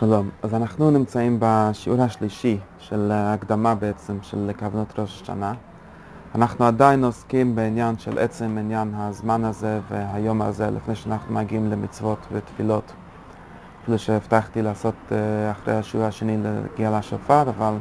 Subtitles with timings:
[0.00, 5.52] שלום, אז אנחנו נמצאים בשיעור השלישי של הקדמה בעצם של כוונות ראש השנה.
[6.34, 12.18] אנחנו עדיין עוסקים בעניין של עצם עניין הזמן הזה והיום הזה לפני שאנחנו מגיעים למצוות
[12.32, 12.92] ותפילות.
[13.82, 17.74] אפילו שהבטחתי לעשות אה, אחרי השיעור השני להגיע לשופר, אבל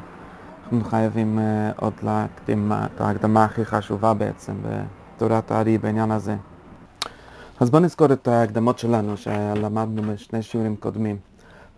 [0.63, 6.35] אנחנו חייבים אה, עוד להקדים את ההקדמה הכי חשובה בעצם בתורת הארי בעניין הזה.
[7.59, 11.28] אז בואו נזכור את ההקדמות שלנו שלמדנו בשני שיעורים קודמים.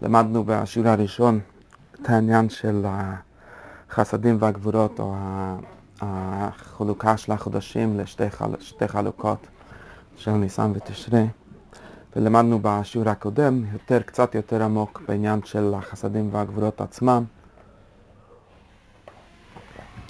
[0.01, 1.39] למדנו בשיעור הראשון
[2.01, 2.85] את העניין של
[3.89, 5.15] החסדים והגבורות או
[6.01, 8.51] החלוקה של החודשים לשתי חל...
[8.87, 9.47] חלוקות
[10.15, 11.27] של ניסן ותשרי.
[12.15, 17.23] ולמדנו בשיעור הקודם יותר, קצת יותר עמוק בעניין של החסדים והגבורות עצמם.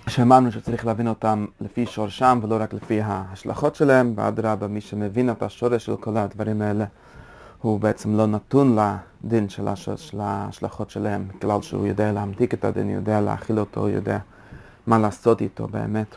[0.08, 5.44] שאמרנו שצריך להבין אותם לפי שורשם ולא רק לפי ההשלכות שלהם ואדרבה מי שמבין את
[5.44, 6.86] השורש של כל הדברים האלה
[7.62, 8.78] הוא בעצם לא נתון
[9.24, 9.90] לדין של, הש...
[9.90, 14.18] של ההשלכות שלהם, בגלל שהוא יודע להמתיק את הדין, יודע להכיל אותו, יודע
[14.88, 16.16] מה לעשות איתו באמת.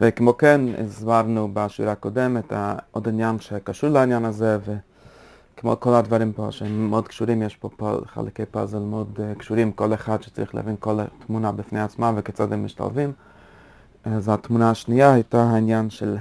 [0.00, 2.52] וכמו כן, הסברנו בשיעור הקודם את
[2.90, 8.04] עוד עניין שקשור לעניין הזה, וכמו כל הדברים פה שהם מאוד קשורים, יש פה פול,
[8.06, 12.64] חלקי פאזל מאוד uh, קשורים, כל אחד שצריך להבין כל התמונה בפני עצמה וכיצד הם
[12.64, 13.12] משתלבים.
[14.04, 16.16] אז התמונה השנייה הייתה העניין של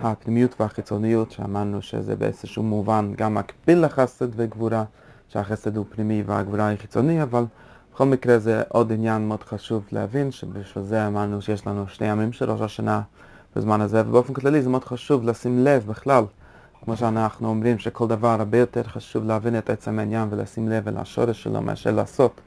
[0.00, 4.84] הפנימיות והחיצוניות, שאמרנו שזה באיזשהו מובן גם מקביל לחסד וגבורה,
[5.28, 7.44] שהחסד הוא פנימי והגבורה היא חיצוני, אבל
[7.92, 12.32] בכל מקרה זה עוד עניין מאוד חשוב להבין, שבשביל זה אמרנו שיש לנו שני ימים
[12.32, 13.02] של ראש השנה
[13.56, 16.24] בזמן הזה, ובאופן כללי זה מאוד חשוב לשים לב בכלל,
[16.84, 20.96] כמו שאנחנו אומרים שכל דבר הרבה יותר חשוב להבין את עצם העניין ולשים לב אל
[20.96, 22.40] השורש שלו מאשר לעשות.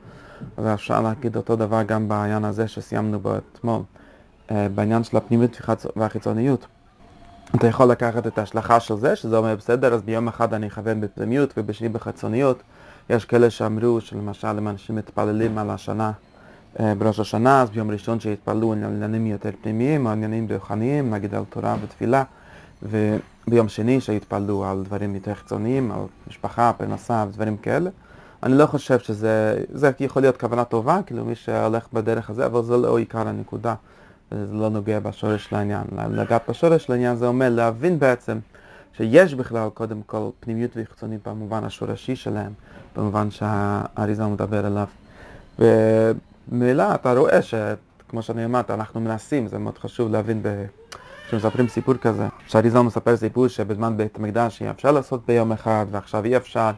[0.58, 3.82] ואפשר להגיד אותו דבר גם בעניין הזה שסיימנו בו אתמול,
[4.52, 5.62] אה, בעניין של הפנימיות
[5.96, 6.68] והחיצוניות.
[7.56, 11.02] אתה יכול לקחת את ההשלכה של זה, שזה אומר בסדר, אז ביום אחד אני אכוון
[11.02, 12.64] בפנימיות ובשני בחיצוניות.
[13.10, 16.12] יש כאלה שאמרו שלמשל אם אנשים מתפללים על השנה
[16.80, 21.36] אה, בראש השנה, אז ביום ראשון שיתפללו על עניינים יותר פנימיים, או עניינים רוחניים, נגיד
[21.36, 22.24] על תורה ותפילה,
[22.84, 27.90] וביום שני שיתפללו על דברים יותר חיצוניים, על משפחה, פרנסה ודברים כאלה.
[28.44, 32.64] אני לא חושב שזה, זה יכול להיות כוונה טובה, כאילו מי שהולך בדרך הזה, אבל
[32.64, 33.76] זה לא עיקר הנקודה.
[34.34, 35.84] זה לא נוגע בשורש של העניין.
[36.12, 38.40] לגעת בשורש של העניין זה אומר להבין בעצם
[38.98, 42.52] שיש בכלל קודם כל פנימיות וחיצונית במובן השורשי שלהם,
[42.96, 44.88] במובן שהאריזה מדבר עליו.
[45.60, 50.66] וממילא אתה רואה שכמו שאני אמרת, אנחנו מנסים, זה מאוד חשוב להבין ב...
[51.28, 56.26] כשמספרים סיפור כזה, שהאריזה מספר סיפור שבזמן בית המקדש אי אפשר לעשות ביום אחד ועכשיו
[56.26, 56.72] אי אפשר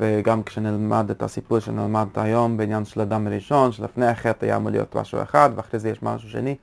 [0.00, 4.96] וגם כשנלמד את הסיפור שנלמד היום בעניין של אדם הראשון, שלפני החטא היה אמור להיות
[4.96, 6.56] משהו אחד ואחרי זה יש משהו שני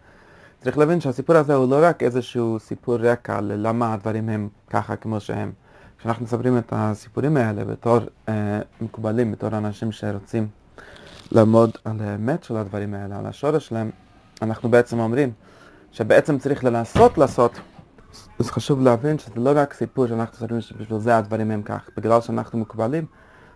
[0.64, 5.20] צריך להבין שהסיפור הזה הוא לא רק איזשהו סיפור רקע ללמה הדברים הם ככה כמו
[5.20, 5.52] שהם.
[5.98, 7.98] כשאנחנו מספרים את הסיפורים האלה בתור
[8.30, 10.48] אה, מקובלים, בתור אנשים שרוצים
[11.32, 13.90] לעמוד על האמת של הדברים האלה, על השורש שלהם,
[14.42, 15.32] אנחנו בעצם אומרים
[15.92, 17.60] שבעצם צריך לנסות לעשות,
[18.40, 22.22] אז חשוב להבין שזה לא רק סיפור שאנחנו מספרים שבשביל זה הדברים הם כך, בגלל
[22.22, 23.06] שאנחנו מקובלים,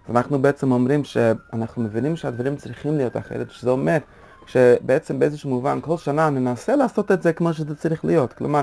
[0.09, 3.97] אז אנחנו בעצם אומרים שאנחנו מבינים שהדברים צריכים להיות אחרת, שזה אומר
[4.47, 8.33] שבעצם באיזשהו מובן כל שנה ננסה לעשות את זה כמו שזה צריך להיות.
[8.33, 8.61] כלומר,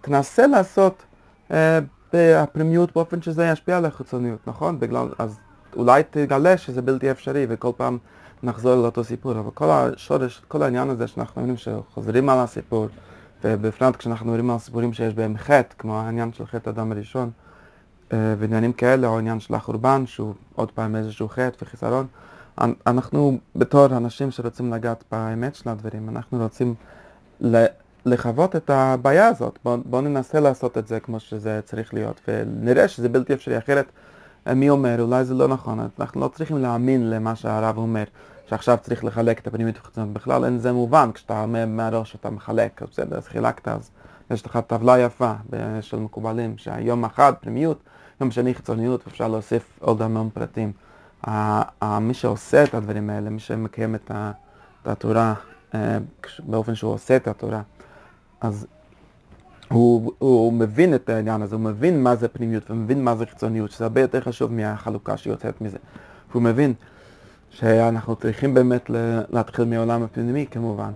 [0.00, 1.02] תנסה לעשות
[1.50, 1.78] אה,
[2.12, 4.80] בפנימיות באופן שזה ישפיע על החיצוניות, נכון?
[4.80, 5.38] בגלל, אז
[5.76, 7.98] אולי תגלה שזה בלתי אפשרי וכל פעם
[8.42, 12.88] נחזור לאותו סיפור, אבל כל השורש, כל העניין הזה שאנחנו אומרים שחוזרים על הסיפור,
[13.44, 17.30] ובפרט כשאנחנו מדברים על סיפורים שיש בהם חטא, כמו העניין של חטא אדם הראשון,
[18.12, 22.06] אה, ועניינים כאלה, או העניין של החורבן, שהוא עוד פעם איזשהו חטא וחיסרון,
[22.60, 26.74] אנחנו בתור אנשים שרוצים לגעת באמת של הדברים, אנחנו רוצים
[28.06, 29.58] לחוות את הבעיה הזאת.
[29.64, 33.86] בואו בוא ננסה לעשות את זה כמו שזה צריך להיות, ונראה שזה בלתי אפשרי, אחרת
[34.46, 38.04] מי אומר, אולי זה לא נכון, אנחנו לא צריכים להאמין למה שהרב אומר,
[38.46, 42.82] שעכשיו צריך לחלק את הפנימית וחיצונית, בכלל אין זה מובן, כשאתה אומר מהראש אתה מחלק,
[42.82, 43.90] בסדר, אז חילקת, אז
[44.30, 45.32] יש לך טבלה יפה
[45.80, 47.78] של מקובלים, שהיום אחד פנימיות,
[48.20, 50.72] יום שני חיצוניות, ואפשר להוסיף עוד המון פרטים.
[52.00, 54.10] מי שעושה את הדברים האלה, מי שמקיים את
[54.84, 55.34] התורה
[55.74, 55.98] אה,
[56.46, 57.62] באופן שהוא עושה את התורה,
[58.40, 58.66] אז
[59.68, 63.70] הוא, הוא מבין את העניין הזה, הוא מבין מה זה פנימיות ומבין מה זה חיצוניות,
[63.70, 65.78] שזה הרבה יותר חשוב מהחלוקה שיוצאת מזה.
[66.32, 66.74] הוא מבין
[67.50, 68.90] שאנחנו צריכים באמת
[69.30, 70.90] להתחיל מהעולם הפנימי כמובן,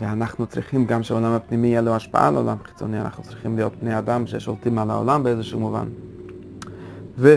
[0.00, 3.98] ואנחנו צריכים גם שהעולם הפנימי יהיה לו השפעה על העולם החיצוני, אנחנו צריכים להיות בני
[3.98, 5.88] אדם ששולטים על העולם באיזשהו מובן.
[7.18, 7.36] ו...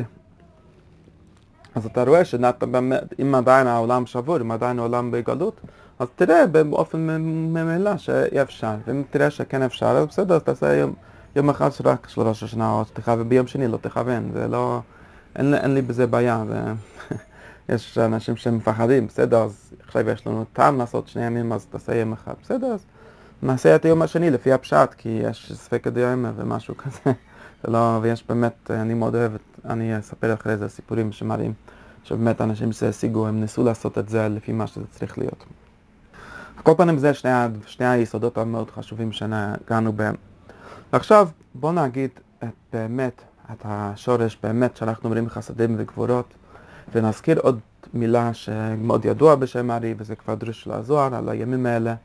[1.77, 5.61] אז אתה רואה שאם עדיין העולם שבור, אם עדיין העולם בגלות,
[5.99, 6.97] אז תראה באופן
[7.53, 10.93] ממילא שאי אפשר, ואם תראה שכן אפשר, אז בסדר, אז תעשה יום,
[11.35, 14.79] יום אחד רק של ראש השנה, או תכוון, ביום שני לא תכוון, זה לא,
[15.35, 16.43] אין, אין לי בזה בעיה.
[16.47, 16.59] זה...
[17.73, 22.13] יש אנשים שמפחדים, בסדר, אז עכשיו יש לנו טעם לעשות שני ימים, אז תעשה יום
[22.13, 22.85] אחד, בסדר, אז
[23.41, 27.11] נעשה את היום השני לפי הפשט, כי יש ספק הדיומה ומשהו כזה.
[27.67, 29.31] לא, ויש באמת, אני מאוד אוהב,
[29.65, 31.53] אני אספר אחרי זה סיפורים שמראים
[32.03, 35.45] שבאמת אנשים שהשיגו, הם ניסו לעשות את זה לפי מה שזה צריך להיות.
[36.57, 37.29] על כל פנים זה שני,
[37.65, 40.15] שני היסודות המאוד חשובים שנגענו בהם.
[40.93, 42.09] ועכשיו בואו נגיד
[42.43, 43.21] את באמת,
[43.51, 46.33] את השורש באמת שאנחנו אומרים חסדים וגבורות,
[46.93, 47.59] ונזכיר עוד
[47.93, 51.95] מילה שמאוד ידוע בשם ארי, וזה כבר דרוש של הזוהר, על הימים האלה,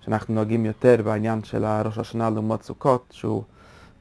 [0.00, 3.42] שאנחנו נוהגים יותר בעניין של ראש השנה לעומת סוכות, שהוא,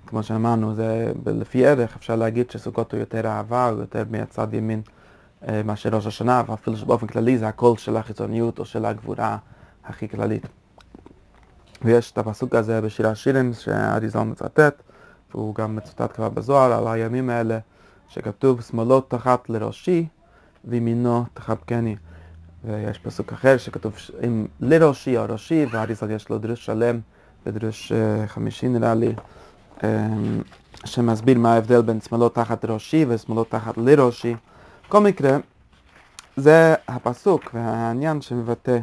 [0.09, 4.81] כמו שאמרנו, זה לפי ערך, אפשר להגיד שסוכות הוא יותר אהבה, הוא יותר מהצד ימין
[5.47, 9.37] אה, מאשר ראש השנה, ואפילו שבאופן כללי זה הקול של החיצוניות או של הגבורה
[9.85, 10.47] הכי כללית.
[11.81, 14.81] ויש את הפסוק הזה בשיר השירים שהאריזון מצטט,
[15.31, 17.59] והוא גם מצוטט כבר בזוהר על הימים האלה,
[18.07, 20.07] שכתוב שמאלו תחת לראשי
[20.65, 21.95] וימינו תחבקני.
[22.65, 23.93] ויש פסוק אחר שכתוב
[24.27, 26.99] אם לראשי או ראשי, והאריזון יש לו דרוש שלם
[27.45, 29.13] ודרוש uh, חמישי נראה לי,
[30.85, 34.35] שמסביר מה ההבדל בין שמאלו תחת ראשי ושמאלו תחת לראשי.
[34.87, 35.37] בכל מקרה,
[36.37, 38.79] זה הפסוק והעניין שמבטא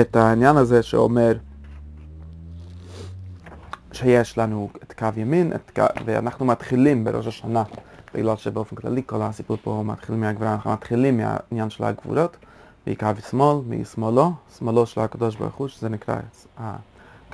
[0.00, 1.32] את העניין הזה שאומר
[3.92, 7.62] שיש לנו את קו ימין, את קו, ואנחנו מתחילים בראש השנה,
[8.14, 12.36] בגלל שבאופן כללי כל הסיפור פה מתחיל מהגבורה, אנחנו מתחילים מהעניין של הגבורות,
[12.86, 16.16] מקו שמאל, משמאלו, שמאלו של הקדוש ברוך הוא, שזה נקרא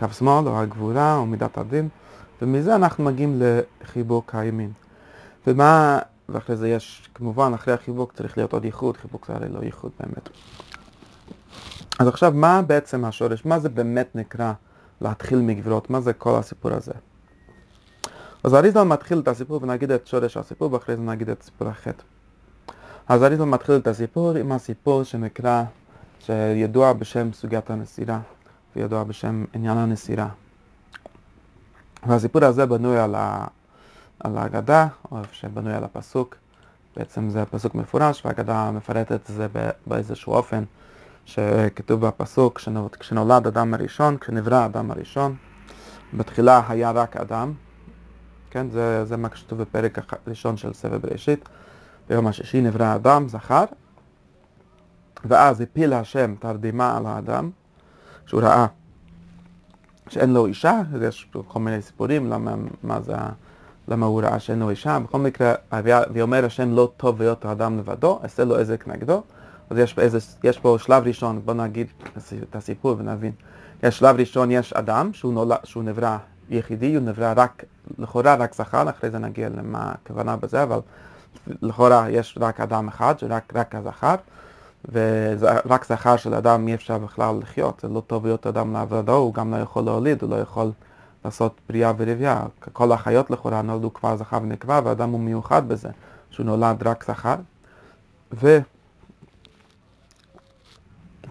[0.01, 1.89] קו שמאל או הגבורה או מידת הדין,
[2.43, 4.73] ומזה אנחנו מגיעים לחיבוק הימין.
[5.47, 5.99] ומה,
[6.29, 9.91] ואחרי זה יש, כמובן, אחרי החיבוק צריך להיות עוד ייחוד, חיבוק זה הרי לא ייחוד
[10.01, 10.29] באמת.
[11.99, 13.45] אז עכשיו, מה בעצם השורש?
[13.45, 14.53] מה זה באמת נקרא
[15.01, 15.91] להתחיל מגבירות?
[15.91, 16.93] מה זה כל הסיפור הזה?
[18.45, 22.03] אז אריזל מתחיל את הסיפור ונגיד את שורש הסיפור ואחרי זה נגיד את סיפור החטא.
[23.09, 25.63] אז אריזל מתחיל את הסיפור עם הסיפור שנקרא,
[26.21, 28.21] שידוע בשם סוגיית הנסירה
[28.81, 30.29] וידוע בשם עניין הנסירה.
[32.07, 33.47] והסיפור הזה בנוי על, ה,
[34.21, 36.37] על ההגדה, או שבנוי על הפסוק.
[36.97, 39.47] בעצם זה פסוק מפורש וההגדה מפרטת את זה
[39.87, 40.65] באיזשהו אופן.
[41.25, 42.61] שכתוב בפסוק,
[42.99, 45.37] כשנולד אדם הראשון, כשנברא האדם הראשון,
[46.15, 47.53] בתחילה היה רק אדם,
[48.51, 51.49] כן, זה, זה מה שכתוב בפרק הראשון של סבב בראשית,
[52.09, 53.65] ביום השישי נברא אדם, זכר,
[55.25, 57.51] ואז הפיל השם תרדימה על האדם,
[58.31, 58.67] שהוא ראה
[60.09, 63.15] שאין לו אישה, יש כל מיני סיפורים למה, מה זה,
[63.89, 65.55] למה הוא ראה שאין לו אישה, בכל מקרה,
[66.13, 69.23] ואומר השם לא טוב להיות האדם לבדו, עשה לו עזק נגדו,
[69.71, 71.87] אז יש, איזה, יש פה שלב ראשון, בוא נגיד
[72.43, 73.33] את הסיפור ונבין.
[73.83, 76.17] יש שלב ראשון, יש אדם שהוא, נולד, שהוא נברא
[76.51, 77.65] יחידי, הוא נברא רק,
[77.99, 80.81] לכאורה רק זכר, אחרי זה נגיע למה הכוונה בזה, אבל
[81.47, 84.15] לכאורה יש רק אדם אחד, שרק רק הזכר,
[84.93, 89.35] ורק זכר של אדם אי אפשר בכלל לחיות, זה לא טוב להיות אדם לעבודו, הוא
[89.35, 90.71] גם לא יכול להוליד, הוא לא יכול
[91.25, 92.43] לעשות בריאה ורבייה.
[92.73, 95.89] כל החיות לכאורה נולדו כבר זכר ונקבה, ואדם הוא מיוחד בזה,
[96.31, 97.37] שהוא נולד רק זכר.
[98.33, 98.59] ו...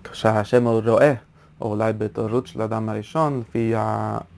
[0.03, 1.13] כשהשם רואה,
[1.61, 3.73] או אולי בהתעוררות של האדם הראשון, לפי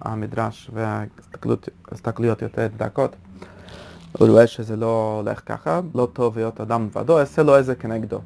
[0.02, 3.16] המדרש וההסתכלויות יותר דקות,
[4.12, 8.20] הוא רואה שזה לא הולך ככה, לא טוב להיות אדם לבדו, יעשה לו איזה כנגדו.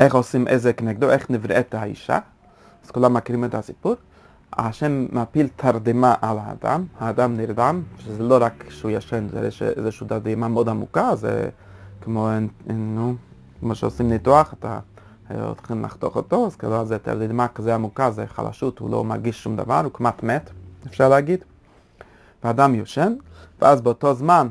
[0.00, 2.18] איך עושים איזה כנגדו, איך נבראת האישה,
[2.84, 3.94] אז כולם מכירים את הסיפור.
[4.52, 10.48] השם מפיל תרדמה על האדם, האדם נרדם, שזה לא רק שהוא ישן, זה איזושהי תרדמה
[10.48, 11.48] מאוד עמוקה, זה
[12.00, 12.28] כמו,
[12.66, 13.14] נו,
[13.60, 14.78] כמו שעושים ניתוח, אתה
[15.30, 19.56] הולכים לחתוך אותו, אז כאילו זה תרדמה כזה עמוקה, זה חלשות, הוא לא מרגיש שום
[19.56, 20.50] דבר, הוא כמעט מת,
[20.86, 21.44] אפשר להגיד.
[22.44, 23.14] ואדם יושן,
[23.60, 24.48] ואז באותו זמן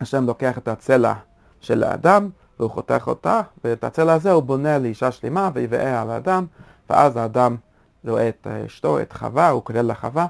[0.00, 1.14] השם לוקח את הצלע
[1.60, 2.28] של האדם,
[2.60, 6.46] והוא חותך אותה, ואת הצלע הזה הוא בונה לאישה שלמה, ויבאה על האדם,
[6.90, 7.56] ואז האדם
[8.08, 10.26] רואה את אשתו, את חווה, הוא קורא לה חווה,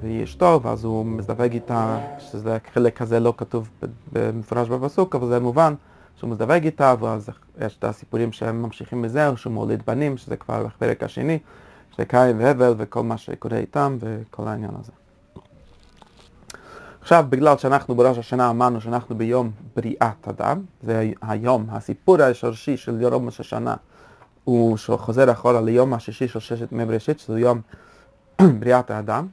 [0.00, 3.68] והיא אשתו, ואז הוא מזדווג איתה, שזה חלק כזה לא כתוב
[4.12, 5.74] במפורש בפסוק, אבל זה מובן.
[6.16, 7.30] שהוא מזדווג איתה, ואז
[7.60, 11.38] יש את הסיפורים שהם ממשיכים מזה, שהוא מוליד בנים, שזה כבר בפרק השני,
[12.08, 14.92] קין והבל וכל מה שקורה איתם וכל העניין הזה.
[17.08, 23.00] עכשיו, בגלל שאנחנו בראש השנה אמרנו שאנחנו ביום בריאת אדם, זה היום, הסיפור השורשי של
[23.00, 23.74] יום ראש השנה,
[24.44, 27.60] הוא שחוזר אחורה ליום השישי של ששת ימי בראשית, שזה יום
[28.60, 29.26] בריאת האדם,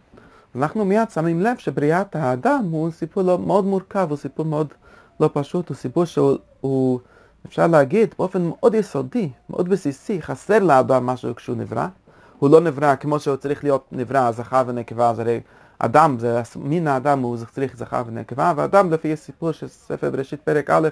[0.56, 4.68] אנחנו מיד שמים לב שבריאת האדם הוא סיפור לא, מאוד מורכב, הוא סיפור מאוד
[5.20, 7.00] לא פשוט, הוא סיפור שהוא,
[7.46, 11.88] אפשר להגיד, באופן מאוד יסודי, מאוד בסיסי, חסר לאדם משהו כשהוא נברא.
[12.40, 15.40] הוא לא נברא כמו שהוא צריך להיות נברא, זכר ונקבה, אז הרי
[15.80, 20.70] אדם, זה מין האדם הוא צריך זכר ונקבה, ואדם לפי הסיפור של ספר בראשית פרק
[20.70, 20.90] א',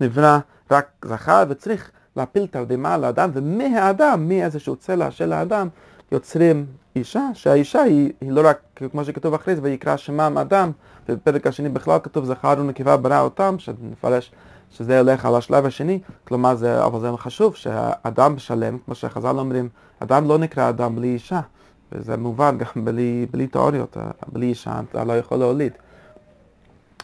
[0.00, 0.38] נברא
[0.70, 5.68] רק זכר, וצריך להפיל תרדמה לאדם, ומהאדם, מאיזשהו צלע של האדם,
[6.12, 10.70] יוצרים אישה, שהאישה היא, היא לא רק, כמו שכתוב אחרי זה, ויקרא שמם אדם,
[11.08, 14.32] ובפרק השני בכלל כתוב זכר ונקבה ברא אותם, שנפרש
[14.70, 19.68] שזה הולך על השלב השני, כלומר זה, אבל זה חשוב שהאדם שלם, כמו שחז"ל אומרים,
[19.98, 21.40] אדם לא נקרא אדם בלי אישה,
[21.92, 23.96] וזה מובן גם בלי, בלי תיאוריות,
[24.32, 25.72] בלי אישה אתה לא יכול להוליד.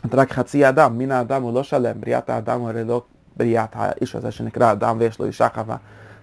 [0.07, 3.03] אתה רק חצי אדם, מין האדם הוא לא שלם, בריאת האדם הוא הרי לא
[3.37, 5.77] בריאת האיש הזה שנקרא אדם ויש לו אישה חווה,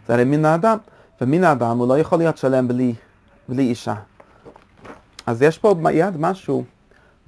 [0.07, 0.77] זה הרי מין האדם,
[1.21, 2.93] ומין האדם הוא לא יכול להיות שלם בלי,
[3.49, 3.95] בלי אישה.
[5.25, 6.63] אז יש פה מיד משהו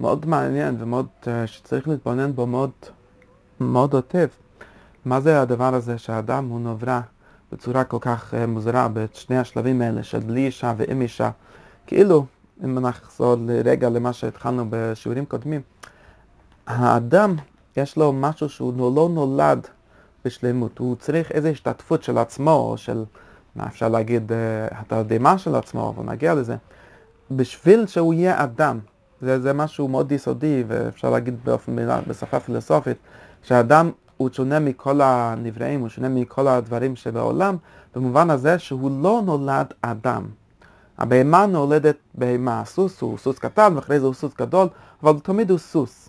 [0.00, 2.70] מאוד מעניין ומאוד, uh, שצריך להתבונן בו מאוד
[3.60, 4.26] מאוד היטב.
[5.04, 7.00] מה זה הדבר הזה שהאדם הוא נברא
[7.52, 11.30] בצורה כל כך uh, מוזרה בשני השלבים האלה של בלי אישה ועם אישה?
[11.86, 12.26] כאילו,
[12.64, 15.60] אם נחזור לרגע למה שהתחלנו בשיעורים קודמים,
[16.66, 17.36] האדם
[17.76, 19.66] יש לו משהו שהוא לא נולד
[20.24, 23.04] בשלמות, הוא צריך איזו השתתפות של עצמו, או של,
[23.56, 24.34] מה אפשר להגיד, uh,
[24.74, 26.56] התרדמה של עצמו, אבל נגיע לזה,
[27.30, 28.78] בשביל שהוא יהיה אדם.
[29.20, 32.96] זה, זה משהו מאוד יסודי, ואפשר להגיד באופן מילה, בשפה פילוסופית,
[33.42, 37.56] שהאדם הוא שונה מכל הנבראים, הוא שונה מכל הדברים שבעולם,
[37.94, 40.26] במובן הזה שהוא לא נולד אדם.
[40.98, 44.68] הבהמה נולדת בהמה, הסוס הוא סוס קטן ואחרי זה הוא סוס גדול,
[45.02, 46.08] אבל תמיד הוא סוס.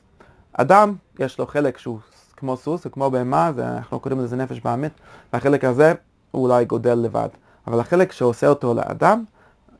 [0.53, 1.99] אדם, יש לו חלק שהוא
[2.37, 4.91] כמו סוס, הוא כמו בהמה, זה, אנחנו קוראים לזה נפש באמת,
[5.33, 5.93] והחלק הזה
[6.31, 7.29] הוא אולי גודל לבד.
[7.67, 9.23] אבל החלק שעושה אותו לאדם,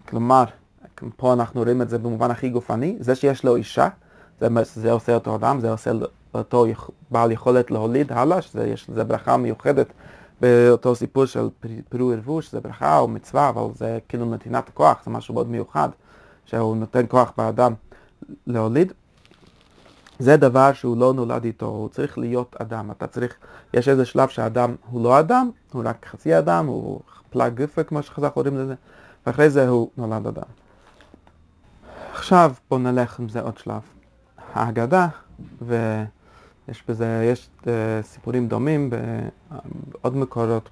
[0.10, 0.43] כלומר,
[1.15, 3.88] פה אנחנו רואים את זה במובן הכי גופני, זה שיש לו אישה,
[4.39, 5.91] זה, זה עושה אותו אדם, זה עושה
[6.34, 6.65] אותו
[7.12, 9.88] בעל יכולת להוליד הלאה, שזה יש ברכה מיוחדת
[10.41, 11.50] באותו סיפור של
[11.89, 15.89] פירו ערבו, שזה ברכה או מצווה, אבל זה כאילו נתינת כוח, זה משהו מאוד מיוחד,
[16.46, 17.74] שהוא נותן כוח באדם
[18.48, 18.93] להוליד.
[20.19, 22.91] זה דבר שהוא לא נולד איתו, הוא צריך להיות אדם.
[22.91, 23.36] אתה צריך,
[23.74, 28.03] יש איזה שלב שהאדם הוא לא אדם, הוא רק חצי אדם, הוא פלאג גופה כמו
[28.03, 28.75] שחז"ל קוראים לזה,
[29.25, 30.43] ואחרי זה הוא נולד אדם.
[32.13, 33.81] עכשיו בואו נלך עם זה עוד שלב.
[34.53, 35.07] ההגדה,
[36.67, 37.67] ויש בזה, יש uh,
[38.01, 38.89] סיפורים דומים
[39.91, 40.69] בעוד מקורות,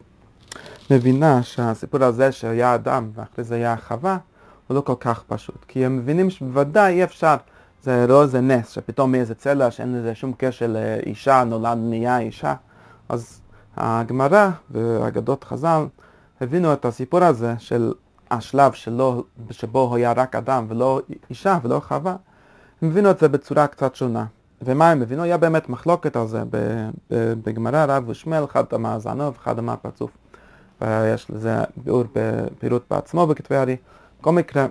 [0.91, 4.17] מבינה שהסיפור הזה שהיה אדם ואחרי זה היה חווה,
[4.67, 5.65] הוא לא כל כך פשוט.
[5.67, 7.35] כי הם מבינים שבוודאי אי אפשר,
[7.83, 12.55] זה לא איזה נס, שפתאום מאיזה צלע שאין לזה שום קשר לאישה, נולד נהיה אישה.
[13.09, 13.41] אז
[13.77, 15.85] הגמרא ואגדות חז"ל
[16.41, 17.93] הבינו את הסיפור הזה של
[18.31, 22.15] השלב שלו, שבו היה רק אדם ולא אישה ולא חווה,
[22.81, 24.25] הם הבינו את זה בצורה קצת שונה.
[24.61, 25.23] ומה הם הבינו?
[25.23, 26.43] היה באמת מחלוקת על זה
[27.43, 30.11] בגמרא רב ושמל, אחד אמר זנוב, אחד אמר פרצוף.
[30.81, 33.77] ויש לזה ביאור בפירוט בעצמו בכתבי הארי.
[34.21, 34.65] בכל מקרה,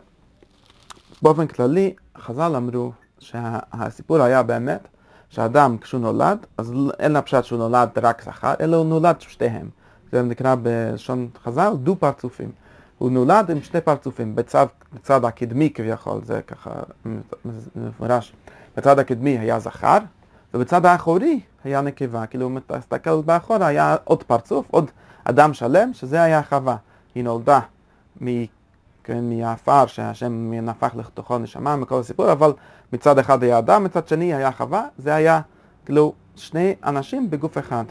[1.22, 4.88] באופן כללי, חז"ל אמרו שהסיפור היה באמת
[5.28, 9.68] שאדם כשהוא נולד, אז אין הפשט שהוא נולד רק זכר, אלא הוא נולד שתיהם.
[10.12, 12.50] זה נקרא בלשון חז"ל דו פרצופים.
[12.98, 16.70] הוא נולד עם שני פרצופים, בצד, בצד הקדמי כביכול, זה ככה
[17.76, 18.32] מפורש,
[18.76, 19.98] בצד הקדמי היה זכר,
[20.54, 24.90] ובצד האחורי היה נקבה, כאילו הוא מסתכל באחורה, היה עוד פרצוף, עוד
[25.24, 26.76] אדם שלם, שזה היה חווה.
[27.14, 27.60] היא נולדה
[28.24, 28.44] מ...
[29.04, 32.52] כן, מהעפר שהשם נפח לתוכו נשמה מכל הסיפור, אבל
[32.92, 35.40] מצד אחד היה אדם, מצד שני היה חווה, זה היה
[35.84, 37.84] כאילו שני אנשים בגוף אחד.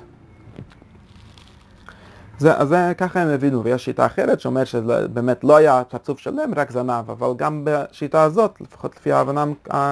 [2.40, 6.54] זה, אז זה ככה הם הבינו, ויש שיטה אחרת שאומרת שבאמת לא היה פרצוף שלם,
[6.56, 9.46] רק זנב, אבל גם בשיטה הזאת, לפחות לפי ההבנה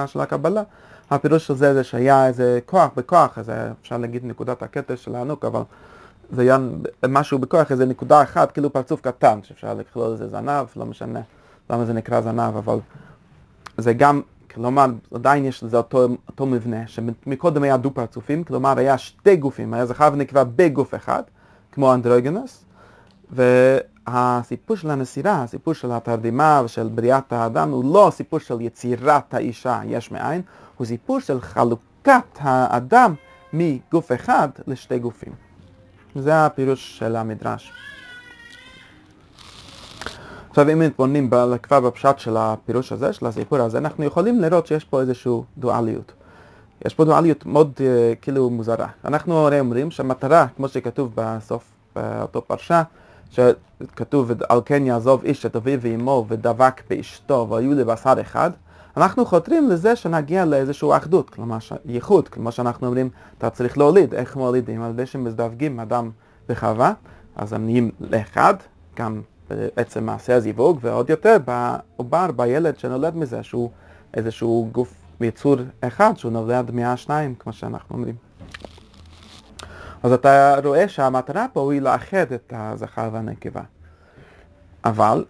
[0.06, 0.62] של הקבלה,
[1.10, 5.44] הפירוש של זה זה שהיה איזה כוח בכוח, איזה, אפשר להגיד נקודת הקטע של הענוק,
[5.44, 5.62] אבל
[6.32, 6.58] זה היה
[7.08, 11.20] משהו בכוח, איזה נקודה אחת, כאילו פרצוף קטן, שאפשר לכלול איזה זנב, לא משנה
[11.70, 12.78] למה זה נקרא זנב, אבל
[13.78, 14.20] זה גם,
[14.54, 19.74] כלומר, עדיין יש לזה אותו, אותו מבנה, שמקודם היה דו פרצופים, כלומר היה שתי גופים,
[19.74, 21.22] היה זכר ונקבה בגוף אחד,
[21.72, 22.64] כמו אנדרוגנוס,
[23.30, 29.80] והסיפור של הנסירה, הסיפור של התרדימה ושל בריאת האדם, הוא לא הסיפור של יצירת האישה
[29.86, 30.42] יש מאין,
[30.76, 33.14] הוא סיפור של חלוקת האדם
[33.52, 35.32] מגוף אחד לשתי גופים.
[36.16, 37.72] זה הפירוש של המדרש.
[40.50, 41.30] עכשיו אם מתבוננים
[41.62, 46.12] כבר בפשט של הפירוש הזה, של הסיפור הזה, אנחנו יכולים לראות שיש פה איזושהי דואליות.
[46.86, 47.80] יש פה דואליות מאוד uh,
[48.22, 48.86] כאילו מוזרה.
[49.04, 51.64] אנחנו הרי אומרים שהמטרה, כמו שכתוב בסוף
[51.96, 52.82] באותו פרשה,
[53.30, 58.50] שכתוב על כן יעזוב איש את אביו ואמו ודבק באשתו והיו לבשר אחד,
[58.96, 63.08] אנחנו חותרים לזה שנגיע לאיזושהי אחדות, כלומר ייחוד, כמו שאנחנו אומרים,
[63.38, 64.82] אתה צריך להוליד, איך מולידים?
[64.82, 66.10] על ידי שמזדווגים אדם
[66.48, 66.92] וחווה,
[67.36, 68.54] אז הם נהיים לאחד,
[68.96, 69.20] גם
[69.50, 73.70] בעצם מעשה הזיווג, ועוד יותר בעובר, בילד שנולד מזה, שהוא
[74.14, 78.14] איזשהו גוף מיצור אחד שהוא נולד מהשניים, כמו שאנחנו אומרים.
[80.02, 83.60] אז אתה רואה שהמטרה פה היא לאחד את הזכר והנקבה.
[84.84, 85.24] אבל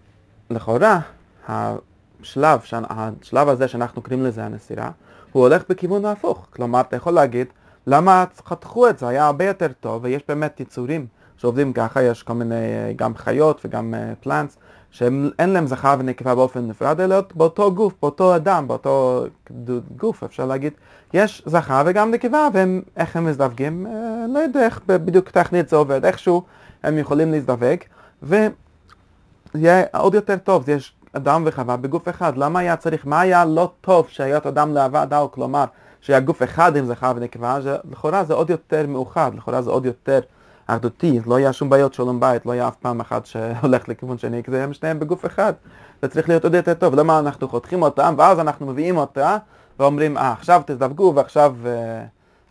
[0.49, 0.99] לכאורה
[1.47, 2.59] השלב,
[2.89, 4.91] השלב הזה שאנחנו קוראים לזה הנסירה,
[5.31, 6.47] הוא הולך בכיוון ההפוך.
[6.49, 7.47] כלומר, אתה יכול להגיד,
[7.87, 9.07] למה חתכו את זה?
[9.07, 11.07] היה הרבה יותר טוב, ויש באמת יצורים
[11.37, 14.57] שעובדים ככה, יש כל מיני, גם חיות וגם פלנטס,
[14.93, 19.25] שאין להם זכר ונקבה באופן נפרד, אלא באותו גוף, באותו אדם, באותו
[19.97, 20.73] גוף, אפשר להגיד,
[21.13, 23.87] יש זכר וגם נקבה, ואיך הם מזדווגים?
[23.87, 26.43] אה, לא יודע איך בדיוק טכנית זה עובד, איכשהו
[26.83, 27.77] הם יכולים להזדווג,
[28.23, 33.71] ויהיה עוד יותר טוב, יש אדם וחווה בגוף אחד, למה היה צריך, מה היה לא
[33.81, 35.65] טוב שהיות אדם לעבד, כלומר,
[36.01, 37.59] שהיה גוף אחד עם זכר ונקבה,
[37.91, 40.19] לכאורה זה עוד יותר מאוחד, לכאורה זה עוד יותר
[40.67, 44.43] אחדותי, לא היה שום בעיות שלום בית, לא היה אף פעם אחת שהולך לכיוון שני,
[44.43, 45.53] כי זה הם שניהם בגוף אחד.
[46.01, 46.95] זה צריך להיות עוד יותר טוב.
[46.95, 49.37] למה אנחנו חותכים אותם, ואז אנחנו מביאים אותה,
[49.79, 52.05] ואומרים, אה, עכשיו תזדווגו, ועכשיו אה,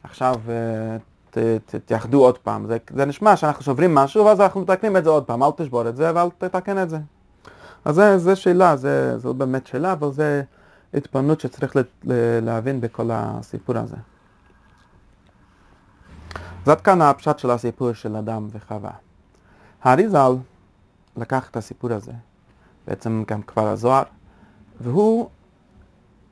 [0.04, 2.66] עכשיו, אה, תייחדו עוד פעם.
[2.66, 5.42] זה, זה נשמע שאנחנו שוברים משהו, ואז אנחנו מתקנים את זה עוד פעם.
[5.42, 6.98] אל תשבור את זה, ואל תתקן את זה.
[7.84, 10.42] אז זה, זה שאלה, זה, זה באמת שאלה, אבל זה
[10.94, 11.76] התפנות שצריך
[12.42, 13.96] להבין בכל הסיפור הזה.
[16.62, 18.90] אז עד כאן הפשט של הסיפור של אדם וחווה.
[19.82, 20.32] האריזל
[21.16, 22.12] לקח את הסיפור הזה,
[22.86, 24.02] בעצם גם כבר הזוהר,
[24.80, 25.28] והוא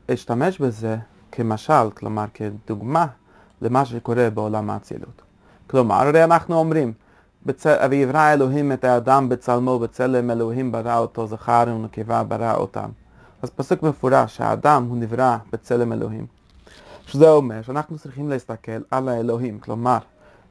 [0.09, 0.97] השתמש בזה
[1.33, 3.07] כמשל, כלומר כדוגמה
[3.63, 5.23] למה שקורה בעולם האצילות.
[5.67, 6.93] כלומר, הרי אנחנו אומרים,
[7.91, 12.91] ויברא אלוהים את האדם בצלמו, בצלם אלוהים ברא אותו, זכר ונקבה ברא אותם.
[13.43, 16.27] אז פסוק מפורש, שהאדם הוא נברא בצלם אלוהים.
[17.07, 19.99] שזה אומר שאנחנו צריכים להסתכל על האלוהים, כלומר,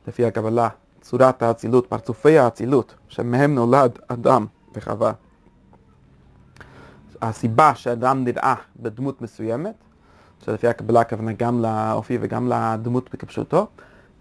[0.09, 0.67] לפי הקבלה,
[1.01, 5.11] צורת האצילות, פרצופי האצילות, שמהם נולד אדם וחווה.
[7.21, 9.73] הסיבה שאדם נראה בדמות מסוימת,
[10.45, 13.67] שלפי הקבלה הכוונה גם לאופי וגם לדמות כפשוטו,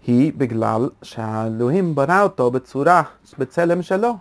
[0.07, 3.01] היא בגלל שהאלוהים ברא אותו בצורה,
[3.37, 4.17] בצלם שלו.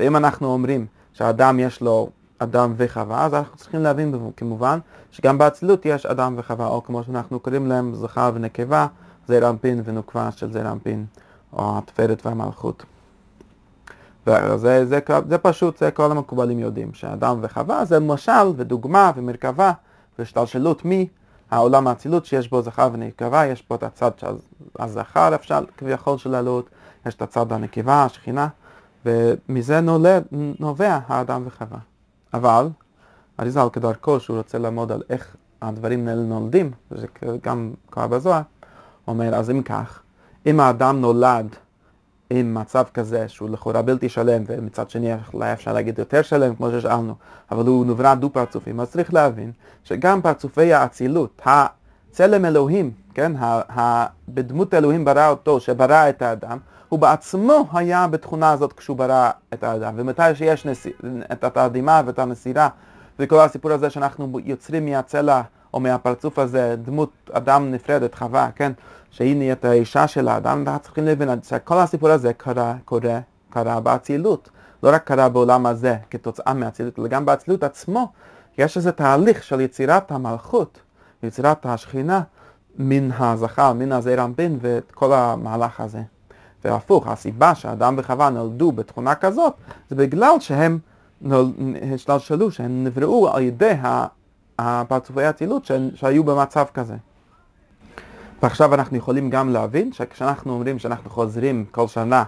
[0.00, 4.78] ואם אנחנו אומרים שהאדם יש לו אדם וחווה, אז אנחנו צריכים להבין כמובן
[5.10, 8.86] שגם באצילות יש אדם וחווה, או כמו שאנחנו קוראים להם זכר ונקבה,
[9.28, 11.06] זעיר אנפין ונוקבה של זעיר אנפין,
[11.52, 12.84] או התפארת והמלכות.
[14.26, 19.72] וזה זה, זה, פשוט, זה כל המקובלים יודעים, שאדם וחווה זה משל ודוגמה ומרכבה
[20.18, 24.34] והשתלשלות מהעולם האצילות שיש בו זכר ונקבה, יש פה את הצד של
[24.78, 26.68] הזכר אפשר כביכול של הלאות,
[27.06, 28.48] יש את הצד הנקבה, השכינה,
[29.06, 30.24] ומזה נולד,
[30.60, 31.78] נובע האדם וחווה.
[32.34, 32.68] אבל,
[33.40, 37.06] אריזל כדרכו שהוא רוצה לעמוד על איך הדברים האלה נולדים, וזה
[37.42, 38.42] גם קרה בזוהר,
[39.08, 40.02] אומר, אז אם כך,
[40.46, 41.56] אם האדם נולד
[42.30, 46.70] עם מצב כזה שהוא לכאורה בלתי שלם, ומצד שני אולי אפשר להגיד יותר שלם, כמו
[46.70, 47.14] ששאלנו,
[47.50, 49.52] אבל הוא נברא דו פרצופים, אז צריך להבין
[49.84, 53.32] שגם פרצופי האצילות, הצלם אלוהים, כן,
[54.28, 59.64] בדמות אלוהים ברא אותו, שברא את האדם, הוא בעצמו היה בתכונה הזאת כשהוא ברא את
[59.64, 59.94] האדם.
[59.96, 60.92] ומתי שיש נסיר,
[61.32, 62.68] את התרדימה ואת הנסירה,
[63.18, 65.42] וכל הסיפור הזה שאנחנו יוצרים מהצלע
[65.74, 68.72] או מהפרצוף הזה דמות אדם נפרדת, חווה, כן,
[69.10, 74.50] שהיא נהיית האישה של האדם, ואנחנו צריכים להבין שכל הסיפור הזה קרה, קורה, קרה באצילות.
[74.82, 78.12] לא רק קרה בעולם הזה כתוצאה מהאצילות, אלא גם באצילות עצמו
[78.58, 80.80] יש איזה תהליך של יצירת המלכות,
[81.22, 82.20] יצירת השכינה
[82.78, 86.02] מן הזכר, מן הזעיר אנפין ואת כל המהלך הזה.
[86.64, 89.52] והפוך, הסיבה שהאדם וחווה נולדו בתכונה כזאת,
[89.90, 90.78] זה בגלל שהם
[91.94, 93.72] השתלשלו, שהם נבראו על ידי
[94.58, 96.96] הפרצופי האצילות שהיו במצב כזה.
[98.42, 102.24] ועכשיו אנחנו יכולים גם להבין שכשאנחנו אומרים שאנחנו חוזרים כל שנה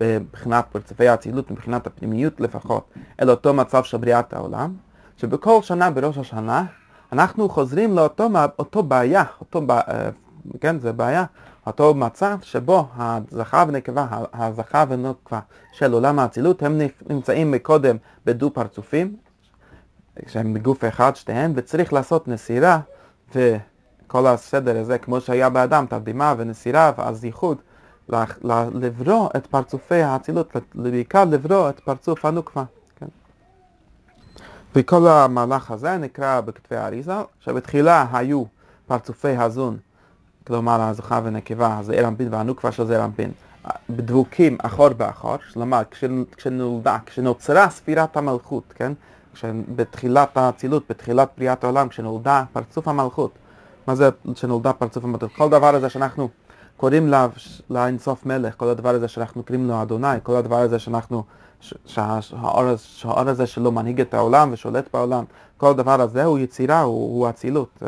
[0.00, 2.90] מבחינת פרצופי האצילות, מבחינת הפנימיות לפחות,
[3.22, 4.74] אל אותו מצב של בריאת העולם,
[5.16, 6.64] שבכל שנה בראש השנה
[7.12, 10.08] אנחנו חוזרים לאותו אותו בעיה, אותו, אה,
[10.60, 11.24] כן, זה בעיה,
[11.66, 15.40] אותו מצב שבו הזכר ונקבה, הזכר ונקבה
[15.72, 19.16] של עולם האצילות, הם נמצאים מקודם בדו פרצופים,
[20.26, 22.80] שהם בגוף אחד שתיהם, וצריך לעשות נסירה,
[23.34, 27.58] וכל הסדר הזה, כמו שהיה באדם, תרדימה ונסירה, ואז ייחוד,
[28.74, 32.64] לברוא את פרצופי האצילות, בעיקר לברוא את פרצוף הנוקבה.
[32.96, 33.06] כן?
[34.74, 38.44] וכל המהלך הזה נקרא בכתבי האריזה, שבתחילה היו
[38.86, 39.76] פרצופי הזון,
[40.46, 43.32] כלומר הזכר ונקבה, הזעיר אנפין והנוקבה של זעיר אנפין,
[43.90, 45.82] בדבוקים אחור באחור, כלומר
[46.36, 48.92] כשנולדה, כשנוצרה ספירת המלכות, כן?
[49.76, 53.30] בתחילת האצילות, בתחילת בריאת העולם, כשנולדה פרצוף המלכות.
[53.86, 55.30] מה זה כשנולדה פרצוף המלכות?
[55.36, 56.28] כל דבר הזה שאנחנו
[56.76, 57.26] קוראים לה
[57.70, 61.24] לאינסוף מלך, כל הדבר הזה שאנחנו קוראים לו אדוני, כל הדבר הזה שאנחנו
[61.60, 62.64] שהאור
[63.28, 65.24] הזה שלו מנהיג את העולם ושולט בעולם,
[65.56, 67.82] כל הדבר הזה הוא יצירה, הוא אצילות.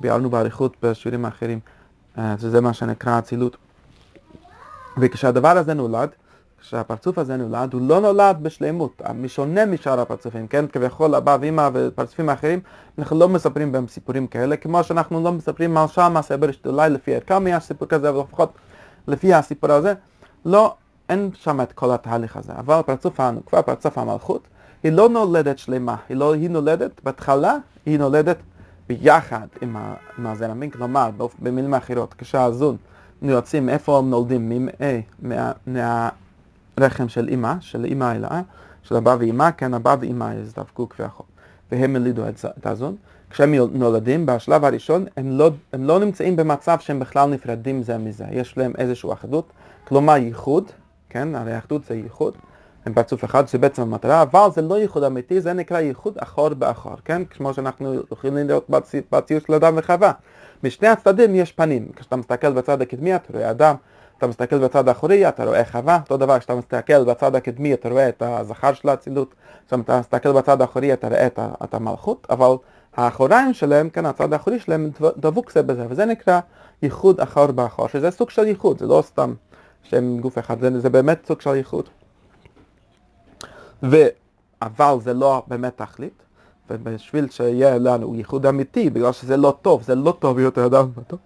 [0.00, 1.60] ביארנו באריכות בשיעורים האחרים,
[2.16, 3.56] שזה מה שנקרא אצילות.
[4.98, 6.08] וכשהדבר הזה נולד,
[6.60, 10.64] כשהפרצוף הזה נולד, הוא לא נולד בשלמות, משונה משאר הפרצופים, כן?
[10.66, 12.60] כביכול אבא ואמא ופרצופים האחרים,
[12.98, 16.34] אנחנו לא מספרים בהם סיפורים כאלה, כמו שאנחנו לא מספרים על שם מעשה
[16.66, 18.52] אולי לפי ערכם יש סיפור כזה, אבל לפחות
[19.08, 19.94] לפי הסיפור הזה,
[20.44, 20.74] לא,
[21.08, 22.52] אין שם את כל התהליך הזה.
[22.58, 24.42] אבל פרצוף הנוקבה, פרצוף המלכות,
[24.82, 28.36] היא לא נולדת שלמה, היא, לא, היא נולדת, בהתחלה היא נולדת
[28.88, 29.76] ביחד עם,
[30.24, 32.76] הזרע מין, כלומר, במילים אחרות, כשהזון
[33.22, 34.68] יוצאים, איפה הם נולדים?
[35.22, 36.08] מה,
[36.80, 38.42] רחם של אימא, של אימא אלה,
[38.82, 41.26] של אבא ואימא, כן, אבא ואימא הזדווקו כביכול,
[41.72, 42.96] והם הלידו את הזון.
[43.30, 48.24] כשהם נולדים, בשלב הראשון, הם לא, הם לא נמצאים במצב שהם בכלל נפרדים זה מזה,
[48.30, 49.52] יש להם איזושהי אחדות,
[49.84, 50.64] כלומר ייחוד,
[51.08, 52.34] כן, הרי אחדות זה ייחוד,
[52.86, 56.48] הם פרצוף אחד, זה בעצם המטרה, אבל זה לא ייחוד אמיתי, זה נקרא ייחוד אחור
[56.48, 58.70] באחור, כן, כמו שאנחנו יכולים לראות
[59.12, 60.12] בציור של אדם וחווה.
[60.64, 63.74] משני הצדדים יש פנים, כשאתה מסתכל בצד הקדמי אתה רואה אדם,
[64.18, 68.08] אתה מסתכל בצד האחורי, אתה רואה חווה, אותו דבר, כשאתה מסתכל בצד הקדמי, אתה רואה
[68.08, 69.34] את הזכר של האצילות,
[69.66, 72.56] כשאתה מסתכל בצד האחורי, אתה רואה את, את המלכות, אבל
[72.96, 76.40] האחוריים שלהם, כן, הצד האחורי שלהם דבוק זה בזה, וזה נקרא
[76.82, 79.34] ייחוד אחור באחור, שזה סוג של ייחוד, זה לא סתם
[79.82, 81.88] שם גוף אחד, זה, זה באמת סוג של ייחוד.
[83.82, 83.96] ו...
[84.62, 86.22] אבל זה לא באמת תכלית,
[86.70, 91.18] ובשביל שיהיה לנו ייחוד אמיתי, בגלל שזה לא טוב, זה לא טוב יותר אדם, טוב.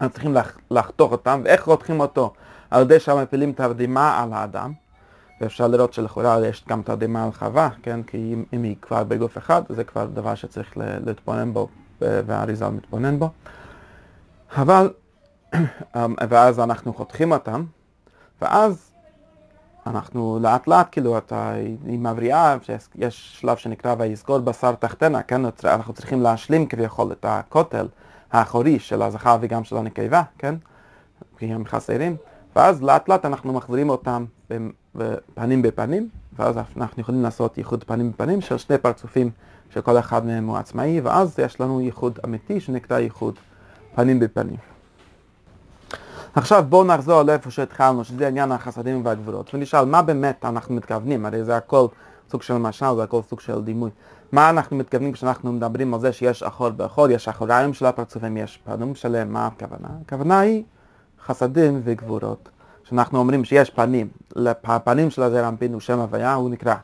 [0.00, 0.36] אנחנו צריכים
[0.70, 2.32] לחתוך אותם, ואיך חותכים אותו?
[2.70, 4.72] על ידי שמפילים תרדימה על האדם,
[5.40, 8.02] ואפשר לראות שלכאורה יש גם תרדימה על חווה, כן?
[8.02, 11.68] כי אם, אם היא כבר בגוף אחד, זה כבר דבר שצריך להתבונן בו,
[12.00, 13.30] והאריזה מתבונן בו.
[14.56, 14.90] אבל,
[16.28, 17.64] ואז אנחנו חותכים אותם,
[18.42, 18.90] ואז
[19.86, 21.52] אנחנו לאט לאט, כאילו, אתה,
[21.86, 22.56] היא מבריאה,
[22.94, 25.42] יש שלב שנקרא ויסגור בשר תחתנה, כן?
[25.64, 27.86] אנחנו צריכים להשלים כביכול את הכותל.
[28.32, 30.54] האחורי של הזכר וגם של הנקבה, כן?
[31.38, 32.16] כי הם חסרים,
[32.56, 34.24] ואז לאט לאט אנחנו מחזירים אותם
[35.34, 39.30] פנים בפנים, ואז אנחנו יכולים לעשות ייחוד פנים בפנים של שני פרצופים
[39.70, 43.34] שכל אחד מהם הוא עצמאי, ואז יש לנו ייחוד אמיתי שנקרא ייחוד
[43.94, 44.56] פנים בפנים.
[46.34, 51.44] עכשיו בואו נחזור לאיפה שהתחלנו, שזה עניין החסדים והגבולות, ונשאל מה באמת אנחנו מתכוונים, הרי
[51.44, 51.86] זה הכל
[52.30, 53.90] סוג של משל, זה הכל סוג של דימוי.
[54.32, 58.60] מה אנחנו מתכוונים כשאנחנו מדברים על זה שיש אחור באחור, יש אחוריים של הפרצופים, יש
[58.64, 59.88] פנים שלהם, מה הכוונה?
[60.06, 60.64] הכוונה היא
[61.24, 62.48] חסדים וגבורות.
[62.84, 64.08] כשאנחנו אומרים שיש פנים,
[64.64, 66.74] הפנים של הזרע הוא שם הוויה, הוא נקרא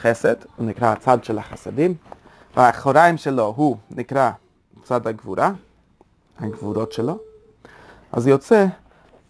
[0.00, 1.94] חסד, הוא נקרא הצד של החסדים,
[2.56, 4.30] והאחוריים שלו הוא נקרא
[4.82, 5.52] צד הגבורה,
[6.38, 7.18] הגבורות שלו.
[8.12, 8.66] אז יוצא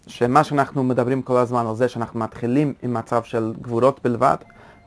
[0.07, 4.37] שמה שאנחנו מדברים כל הזמן על זה שאנחנו מתחילים עם מצב של גבורות בלבד,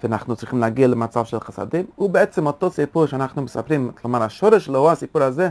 [0.03, 4.79] ואנחנו צריכים להגיע למצב של חסדים, הוא בעצם אותו סיפור שאנחנו מספרים, כלומר השורש שלו
[4.79, 5.49] הוא הסיפור הזה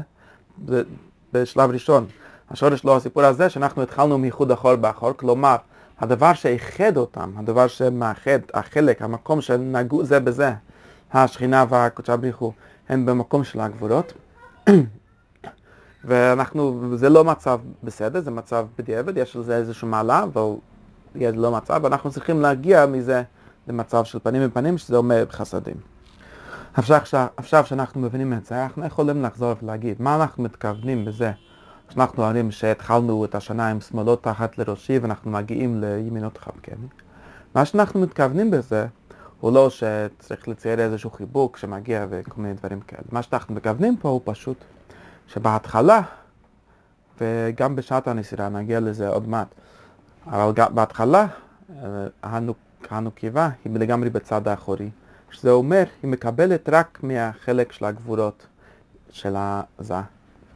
[1.33, 2.07] בשלב ראשון.
[2.51, 5.57] השורש שלו הוא הסיפור הזה שאנחנו התחלנו מייחוד אחור באחור, כלומר
[5.99, 10.53] הדבר שאיחד אותם, הדבר שמאחד, החלק, המקום שנגעו זה בזה,
[11.13, 12.53] השכינה והקודשה בריחו,
[12.89, 14.13] הם במקום של הגבולות.
[16.05, 20.43] ואנחנו, זה לא מצב בסדר, זה מצב בדיעבד, יש לזה איזושהי מעלה, אבל
[21.15, 23.23] זה לא מצב, ואנחנו צריכים להגיע מזה
[23.69, 25.77] למצב של פנים בפנים, שזה אומר חסדים.
[27.37, 31.33] עכשיו, שאנחנו מבינים את זה, אנחנו יכולים לחזור ולהגיד מה אנחנו מתכוונים בזה
[31.89, 36.87] שאנחנו אומרים שהתחלנו את השנה עם שמאלות תחת לראשי ואנחנו מגיעים לימינות חבקני.
[37.55, 38.87] מה שאנחנו מתכוונים בזה
[39.41, 43.03] הוא לא שצריך לצייר איזשהו חיבוק שמגיע וכל מיני דברים כאלה.
[43.13, 44.57] מה שאנחנו מתכוונים פה הוא פשוט
[45.27, 46.01] שבהתחלה,
[47.21, 49.49] וגם בשעת הנסירה, נגיע לזה עוד מעט,
[50.27, 51.27] אבל בהתחלה
[52.93, 54.91] אה, הנוקבה היא לגמרי בצד האחורי,
[55.31, 58.47] שזה אומר, היא מקבלת רק מהחלק של הגבורות
[59.11, 59.37] של
[59.79, 59.95] הזה.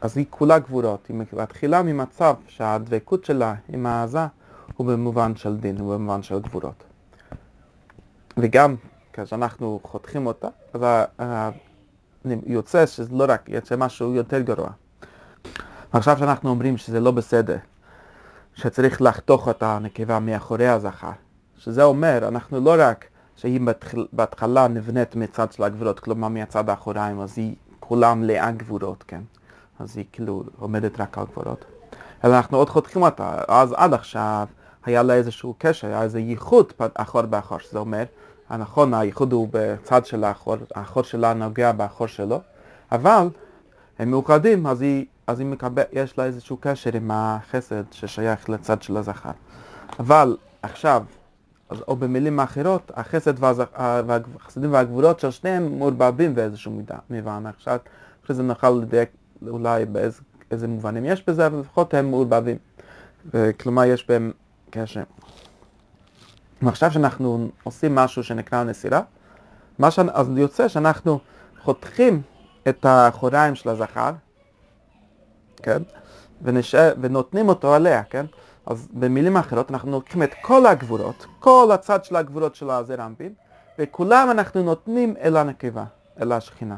[0.00, 4.26] אז היא כולה גבורות, היא מתחילה ממצב שהדבקות שלה עם העזה
[4.76, 6.84] הוא במובן של דין, הוא במובן של גבורות.
[8.36, 8.74] וגם
[9.12, 10.82] כשאנחנו חותכים אותה, אז
[12.46, 14.70] יוצא שזה לא רק, יוצא משהו יותר גרוע.
[15.92, 17.56] עכשיו שאנחנו אומרים שזה לא בסדר,
[18.54, 21.10] שצריך לחתוך את הנקבה מאחורי הזכר,
[21.59, 23.05] שזה אומר, אנחנו לא רק
[23.37, 23.61] שהיא
[24.12, 29.21] בהתחלה נבנית מצד של הגבולות, כלומר מהצד האחוריים, אז היא כולה מלאה גבולות, כן?
[29.79, 31.64] אז היא כאילו עומדת רק על גבולות.
[32.25, 34.47] אלא אנחנו עוד חותכים אותה, אז עד עכשיו
[34.85, 38.05] היה לה איזשהו קשר, היה איזה ייחוד אחור באחור, שזה אומר,
[38.49, 42.40] הנכון, הייחוד הוא בצד של האחור, האחור שלה נוגע באחור שלו,
[42.92, 43.29] אבל
[43.99, 48.83] הם מאוחדים, אז, היא, אז היא מקבל, יש לה איזשהו קשר עם החסד ששייך לצד
[48.83, 49.31] של הזכר.
[49.99, 51.03] אבל עכשיו,
[51.88, 53.35] או במילים אחרות, החסד
[54.07, 57.46] והחסדים והגבולות של שניהם מעורבבים באיזשהו מידה, מובן.
[57.46, 57.78] עכשיו,
[58.24, 59.09] אחרי זה נוכל לדייק
[59.48, 62.57] אולי באיזה מובנים יש בזה, אבל לפחות הם מעורבבים.
[63.61, 64.33] כלומר, יש בהם
[64.70, 65.02] קשר.
[66.62, 69.00] ועכשיו שאנחנו עושים משהו שנקרא נסירה,
[69.90, 69.98] ש...
[69.98, 71.18] אז יוצא שאנחנו
[71.62, 72.22] חותכים
[72.68, 74.11] את האחוריים של הזכר,
[75.57, 75.83] כן?
[76.42, 78.26] ונשאר, ונותנים אותו עליה, כן?
[78.68, 83.33] אז במילים אחרות אנחנו לוקחים את כל הגבורות, כל הצד של הגבורות של הזר אנפין,
[83.78, 85.85] וכולם אנחנו נותנים אל הנקבה,
[86.22, 86.76] אל השכינה.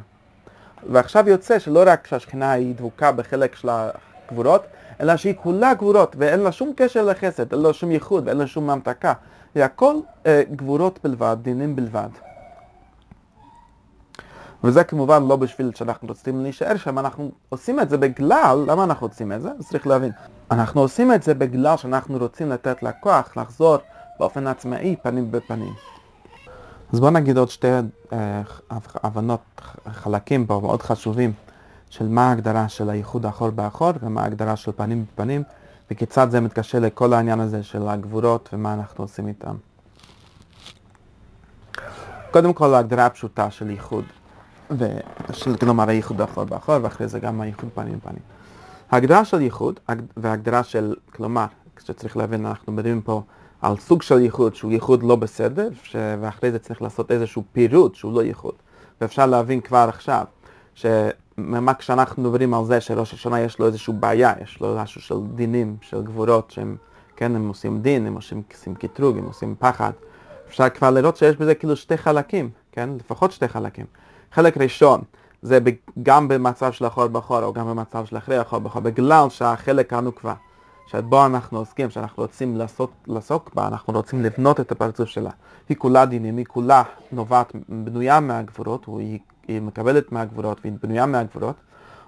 [0.90, 4.62] ועכשיו יוצא שלא רק שהשכינה היא דבוקה בחלק של הגבורות,
[5.00, 8.46] אלא שהיא כולה גבורות, ואין לה שום קשר לחסד, אין לה שום ייחוד ואין לה
[8.46, 9.12] שום המתקה.
[9.54, 9.94] זה הכל
[10.26, 12.08] אה, גבורות בלבד, דינים בלבד.
[14.64, 19.06] וזה כמובן לא בשביל שאנחנו רוצים להישאר שם, אנחנו עושים את זה בגלל, למה אנחנו
[19.06, 19.50] רוצים את זה?
[19.68, 20.12] צריך להבין.
[20.50, 23.76] אנחנו עושים את זה בגלל שאנחנו רוצים לתת לכוח לחזור
[24.18, 25.72] באופן עצמאי פנים בפנים.
[26.92, 27.68] אז בואו נגיד עוד שתי
[28.12, 28.42] אה,
[28.94, 29.40] הבנות,
[29.92, 31.32] חלקים פה מאוד חשובים
[31.90, 35.42] של מה ההגדרה של הייחוד אחור באחור ומה ההגדרה של פנים בפנים
[35.90, 39.56] וכיצד זה מתקשר לכל העניין הזה של הגבורות ומה אנחנו עושים איתם.
[42.30, 44.04] קודם כל ההגדרה הפשוטה של ייחוד.
[44.78, 48.22] ושל, כלומר הייחוד אחור באחור, ואחרי זה גם הייחוד פנים בפנים.
[48.90, 49.80] ההגדרה של ייחוד,
[50.16, 53.22] וההגדרה של, כלומר, כשצריך להבין, אנחנו מדברים פה
[53.62, 55.96] על סוג של ייחוד שהוא ייחוד לא בסדר, ש...
[56.20, 58.54] ואחרי זה צריך לעשות איזשהו פירוט שהוא לא ייחוד.
[59.00, 60.24] ואפשר להבין כבר עכשיו,
[60.74, 65.16] שמה כשאנחנו מדברים על זה שראש השנה יש לו איזושהי בעיה, יש לו משהו של
[65.34, 66.76] דינים, של גבורות, שהם,
[67.16, 69.92] כן, הם עושים דין, הם עושים, עושים קטרוג, הם עושים פחד.
[70.48, 72.90] אפשר כבר לראות שיש בזה כאילו שתי חלקים, כן?
[72.96, 73.86] לפחות שתי חלקים.
[74.32, 75.00] חלק ראשון
[75.42, 75.58] זה
[76.02, 80.34] גם במצב של אחור בחור או גם במצב של אחרי אחור בחור, בגלל שהחלק הנוקבה,
[80.86, 85.30] שבו אנחנו עוסקים, שאנחנו רוצים לעשות, לעסוק בה, אנחנו רוצים לבנות את הפרצוף שלה.
[85.68, 91.56] היא כולה דינים, היא כולה נובעת, בנויה מהגבורות, היא, היא מקבלת מהגבורות והיא בנויה מהגבורות,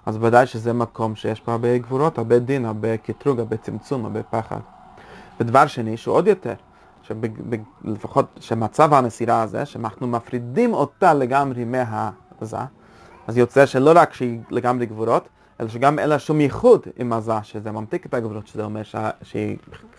[0.05, 4.23] אז ודאי שזה מקום שיש פה הרבה גבורות, הרבה דין, הרבה קטרוג, הרבה צמצום, הרבה
[4.23, 4.59] פחד.
[5.39, 6.53] ודבר שני, שהוא עוד יותר,
[7.03, 12.57] שלפחות שמצב הנסירה הזה, שאנחנו מפרידים אותה לגמרי מהזה,
[13.27, 15.27] אז יוצא שלא רק שהיא לגמרי גבורות,
[15.61, 19.09] אלא שגם אין לה שום ייחוד עם הזה, שזה ממתיק את הגבורות, שזה אומר שה,
[19.21, 19.57] שהיא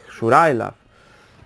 [0.09, 0.71] קשורה אליו,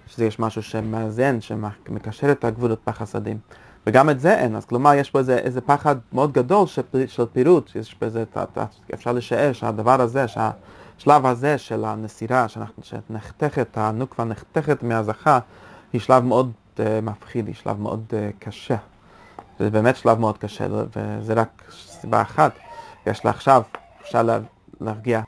[0.06, 3.38] שזה יש משהו שמאזן, שמקשר את הגבורות בחסדים.
[3.86, 7.26] וגם את זה אין, אז כלומר יש פה איזה, איזה פחד מאוד גדול של, של
[7.32, 8.24] פירוט, יש פה איזה,
[8.94, 10.50] אפשר לשער שהדבר הזה, שה...
[10.98, 12.46] השלב הזה של הנסירה,
[12.82, 15.38] שנחתכת, הנוקבה נחתכת מהזכה,
[15.92, 18.76] היא שלב מאוד uh, מפחיד, היא שלב מאוד uh, קשה.
[19.58, 22.52] זה באמת שלב מאוד קשה, וזה רק סיבה אחת.
[23.06, 23.62] יש לה עכשיו,
[24.00, 24.38] אפשר לה,
[24.80, 25.20] להרגיע.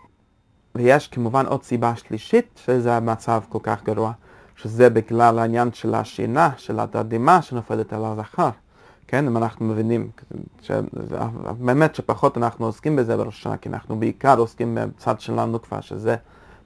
[0.74, 4.12] ויש כמובן עוד סיבה שלישית, שזה המצב כל כך גרוע,
[4.56, 8.50] שזה בגלל העניין של השינה, של התדהמה שנופלת על הזכר.
[9.10, 10.10] כן, אם אנחנו מבינים,
[10.62, 10.70] ש...
[11.58, 16.16] באמת שפחות אנחנו עוסקים בזה בראש השנה, כי אנחנו בעיקר עוסקים בצד שלנו כבר, שזה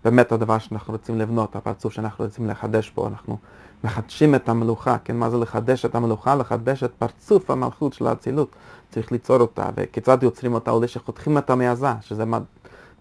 [0.05, 3.39] באמת הדבר שאנחנו רוצים לבנות, הפרצוף שאנחנו רוצים לחדש פה, אנחנו
[3.85, 6.35] מחדשים את המלוכה, כן, מה זה לחדש את המלוכה?
[6.35, 8.49] לחדש את פרצוף המלכות של האצילות,
[8.91, 10.71] צריך ליצור אותה, וכיצד יוצרים אותה?
[10.71, 12.25] עולה שחותכים אותה מעזה, שזה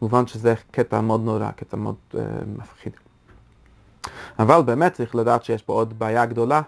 [0.01, 2.17] מובן שזה קטע מאוד נורא, קטע מאוד uh,
[2.57, 2.93] מפחיד.
[4.39, 6.61] אבל באמת צריך לדעת שיש פה עוד בעיה גדולה,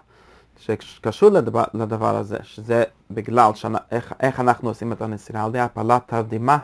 [0.58, 5.60] שקשור לדבר, לדבר הזה, שזה בגלל שנה, איך, איך אנחנו עושים את הנסירה, על ידי
[5.60, 6.58] הפלת תרדימה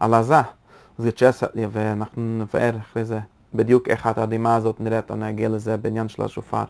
[0.00, 0.40] על עזה.
[1.72, 3.20] ואנחנו נבאר אחרי זה
[3.54, 6.64] בדיוק איך התרדימה הזאת נראית, אני אגיע לזה בעניין של השופר,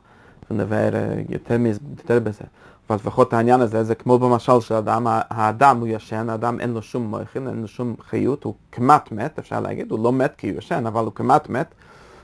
[0.51, 1.57] ונבאר אה, יותר,
[1.99, 2.45] יותר בזה.
[2.89, 6.83] אבל לפחות העניין הזה, זה כמו במשל של האדם, האדם הוא ישן, האדם אין לו
[6.83, 10.51] שום מויכין, אין לו שום חיות, הוא כמעט מת, אפשר להגיד, הוא לא מת כי
[10.51, 11.75] הוא ישן, אבל הוא כמעט מת,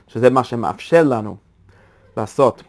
[0.07, 1.35] שזה מה שמאפשר לנו
[2.17, 2.63] לעשות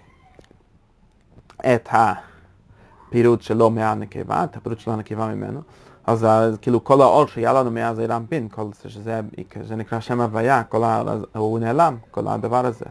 [1.75, 5.61] את הפירוט שלו מהנקבה, את הפירוט של הנקבה ממנו,
[6.07, 6.27] אז
[6.63, 9.21] כאילו כל האור שהיה לנו מאז אירם בין, כל זה שזה
[9.63, 11.03] זה נקרא שם הוויה, כל ה,
[11.37, 12.85] הוא נעלם, כל הדבר הזה,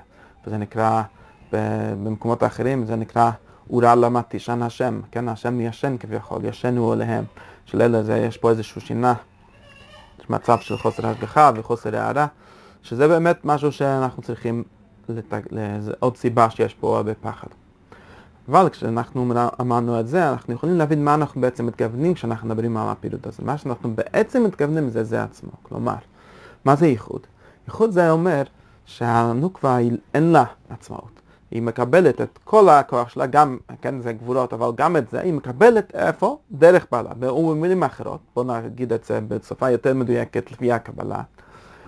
[0.45, 1.01] וזה נקרא,
[1.51, 3.31] במקומות האחרים זה נקרא
[3.69, 7.23] אורה למה תישן השם, כן, השם ישן כביכול, ישנו עליהם,
[7.65, 9.13] של אלה, זה, יש פה איזושהי שינה,
[10.19, 12.27] יש מצב של חוסר השגחה וחוסר הערה,
[12.81, 14.63] שזה באמת משהו שאנחנו צריכים,
[15.09, 15.41] לתג...
[15.99, 17.47] עוד סיבה שיש פה הרבה פחד.
[18.49, 22.89] אבל כשאנחנו אמרנו את זה, אנחנו יכולים להבין מה אנחנו בעצם מתכוונים כשאנחנו מדברים על
[22.89, 23.43] הפעילות הזאת.
[23.43, 25.51] מה שאנחנו בעצם מתכוונים זה זה עצמו.
[25.63, 25.95] כלומר,
[26.65, 27.21] מה זה ייחוד?
[27.67, 28.43] ייחוד זה אומר
[28.85, 29.77] שהנוקבה
[30.13, 31.21] אין לה עצמאות.
[31.51, 35.33] היא מקבלת את כל הכוח שלה, גם, כן, זה גבולות, אבל גם את זה, היא
[35.33, 36.37] מקבלת איפה?
[36.51, 37.09] דרך בעלה.
[37.19, 41.21] ובמילים אחרות, בואו נגיד את זה בשפה יותר מדויקת לפי הקבלה.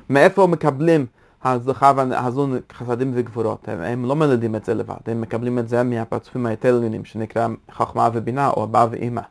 [0.09, 1.05] מאיפה מקבלים
[1.43, 5.83] הזוכה והזון חסדים וגבורות, הם, הם לא מלדים את זה לבד, הם מקבלים את זה
[5.83, 9.21] מהפרצופים היותר שנקרא חוכמה ובינה או אבא ואימא,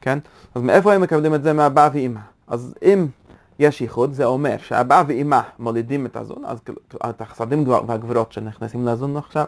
[0.00, 0.18] כן?
[0.54, 2.20] אז מאיפה הם מקבלים את זה מאבא ואימא?
[2.46, 3.06] אז אם
[3.58, 6.58] יש ייחוד, זה אומר שאבא ואימא מולידים את הזון, אז
[7.10, 9.44] את החסדים והגבורות שנכנסים לזון עכשיו,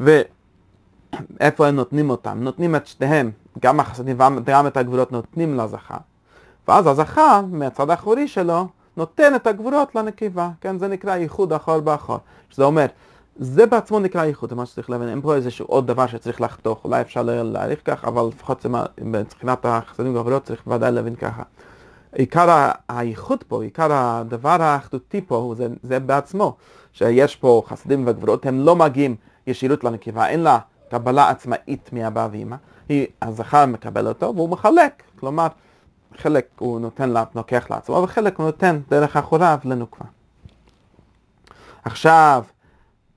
[0.00, 2.38] ואיפה הם נותנים אותם?
[2.40, 3.30] נותנים את שניהם,
[3.62, 5.96] גם החסדים וגם את הגבורות נותנים לזכה,
[6.68, 8.68] ואז הזכה, מהצד האחורי שלו,
[8.98, 10.78] נותן את הגבורות לנקבה, כן?
[10.78, 12.18] זה נקרא ייחוד אחור באחור.
[12.50, 12.86] שזה אומר,
[13.36, 15.08] זה בעצמו נקרא ייחוד, זה מה שצריך להבין.
[15.08, 18.66] אין פה איזשהו עוד דבר שצריך לחתוך, אולי אפשר להעריך כך, אבל לפחות
[19.00, 21.42] מבחינת החסדים והגבורות צריך בוודאי להבין ככה.
[22.12, 26.56] עיקר הייחוד פה, עיקר הדבר האחדותי פה, זה, זה בעצמו,
[26.92, 30.58] שיש פה חסדים וגבורות, הם לא מגיעים ישירות לנקבה, אין לה
[30.90, 32.56] קבלה עצמאית מאבא ואמא,
[33.22, 35.46] הזכר מקבל אותו והוא מחלק, כלומר,
[36.16, 40.04] חלק הוא נותן, לוקח לעצמו, וחלק הוא נותן דרך אחוריו לנוקבה.
[41.84, 42.44] עכשיו,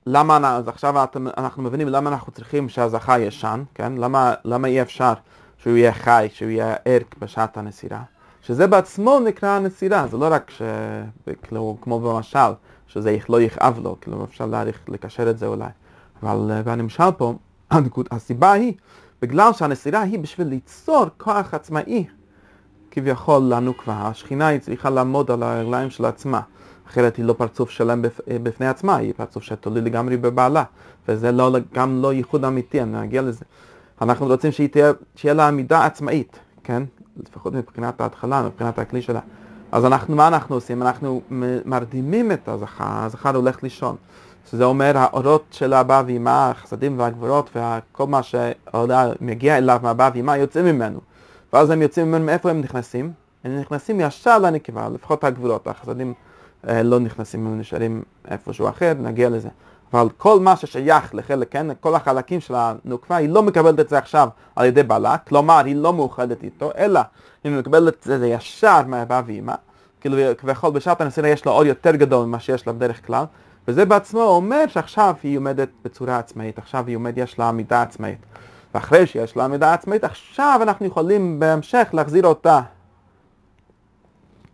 [0.06, 1.04] למה, אז עכשיו
[1.38, 3.92] אנחנו מבינים למה אנחנו צריכים שהזכה ישן, כן?
[3.92, 5.12] למה, למה אי אפשר
[5.58, 8.02] שהוא יהיה חי, שהוא יהיה ערק בשעת הנסירה?
[8.42, 10.62] שזה בעצמו נקרא הנסירה, זה לא רק ש...
[11.42, 12.38] כאילו, כמו במשל,
[12.86, 15.68] שזה לא יכאב לו, כאילו אפשר להעריך, לקשר את זה אולי.
[16.22, 17.34] אבל בנמשל פה,
[18.10, 18.74] הסיבה היא,
[19.22, 22.06] בגלל שהנסירה היא בשביל ליצור כוח עצמאי
[22.94, 26.40] כביכול לנו כבר, השכינה היא צריכה לעמוד על הרגליים של עצמה,
[26.88, 30.64] אחרת היא לא פרצוף שלם בפני עצמה, היא פרצוף שתלוי לגמרי בבעלה,
[31.08, 33.44] וזה לא, גם לא ייחוד אמיתי, אני אגיע לזה.
[34.02, 36.82] אנחנו רוצים שהיא תהיה, שיהיה לה עמידה עצמאית, כן?
[37.28, 39.20] לפחות מבחינת ההתחלה, מבחינת הכלי שלה.
[39.72, 40.82] אז אנחנו, מה אנחנו עושים?
[40.82, 41.20] אנחנו
[41.64, 43.96] מרדימים את הזכר, הזכר הולך לישון.
[44.50, 50.62] שזה אומר האורות של אבא ואמא, החסדים והגבורות וכל מה שמגיע אליו מאבא ואמא יוצא
[50.62, 51.00] ממנו.
[51.52, 53.12] ואז הם יוצאים ממנו, מאיפה הם נכנסים?
[53.44, 56.14] הם נכנסים ישר לנקבה, לפחות הגבולות, החסדים
[56.68, 59.48] אה, לא נכנסים, הם נשארים איפשהו אחר, נגיע לזה.
[59.92, 63.98] אבל כל מה ששייך לחלק, כן, כל החלקים של הנוקבה, היא לא מקבלת את זה
[63.98, 67.00] עכשיו על ידי בעלה, כלומר היא לא מאוחדת איתו, אלא
[67.44, 69.54] היא מקבלת את זה ישר מאבא ואמא,
[70.00, 73.24] כאילו כביכול בשעת הנסירה יש לה אור יותר גדול ממה שיש לה בדרך כלל,
[73.68, 78.18] וזה בעצמו אומר שעכשיו היא עומדת בצורה עצמאית, עכשיו היא עומדת, יש לה עמידה עצמאית.
[78.74, 82.60] ואחרי שיש לה עמידה עצמאית, עכשיו אנחנו יכולים בהמשך להחזיר אותה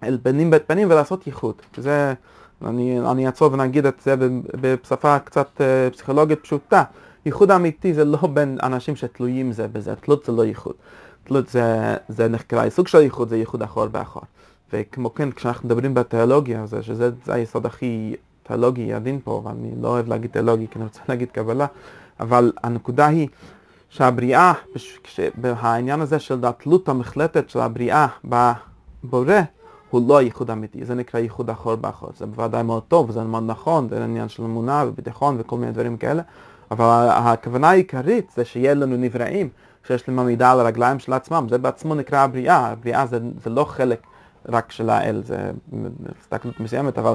[0.03, 1.55] אל פנים בית פנים ולעשות ייחוד.
[1.77, 2.15] זה,
[2.67, 4.15] אני, אני אעצור ונגיד את זה
[4.61, 6.85] בשפה קצת uh, פסיכולוגית פשוטה.
[7.27, 10.75] ייחוד אמיתי זה לא בין אנשים שתלויים זה בזה, תלות זה לא ייחוד.
[11.25, 14.23] תלות זה, זה נחקרה, סוג של ייחוד זה ייחוד אחור באחור.
[14.73, 19.89] וכמו כן, כשאנחנו מדברים בתיאולוגיה, זה, שזה זה היסוד הכי תיאולוגי עדין פה, ואני לא
[19.89, 21.67] אוהב להגיד תיאולוגי כי אני רוצה להגיד קבלה,
[22.21, 23.29] אבל הנקודה היא
[23.89, 24.53] שהבריאה,
[25.43, 29.41] העניין הזה של התלות המחלטת של הבריאה בבורא,
[29.91, 32.11] הוא לא ייחוד אמיתי, זה נקרא ייחוד אחור באחור.
[32.17, 35.97] זה בוודאי מאוד טוב, זה מאוד נכון, זה עניין של אמונה וביטחון וכל מיני דברים
[35.97, 36.23] כאלה,
[36.71, 39.49] אבל הכוונה העיקרית זה שיהיה לנו נבראים,
[39.87, 43.65] שיש להם עמידה על הרגליים של עצמם, זה בעצמו נקרא הבריאה, הבריאה זה, זה לא
[43.65, 44.07] חלק
[44.49, 45.51] רק של האל, זה
[46.21, 47.15] הסתכלות מסוימת, אבל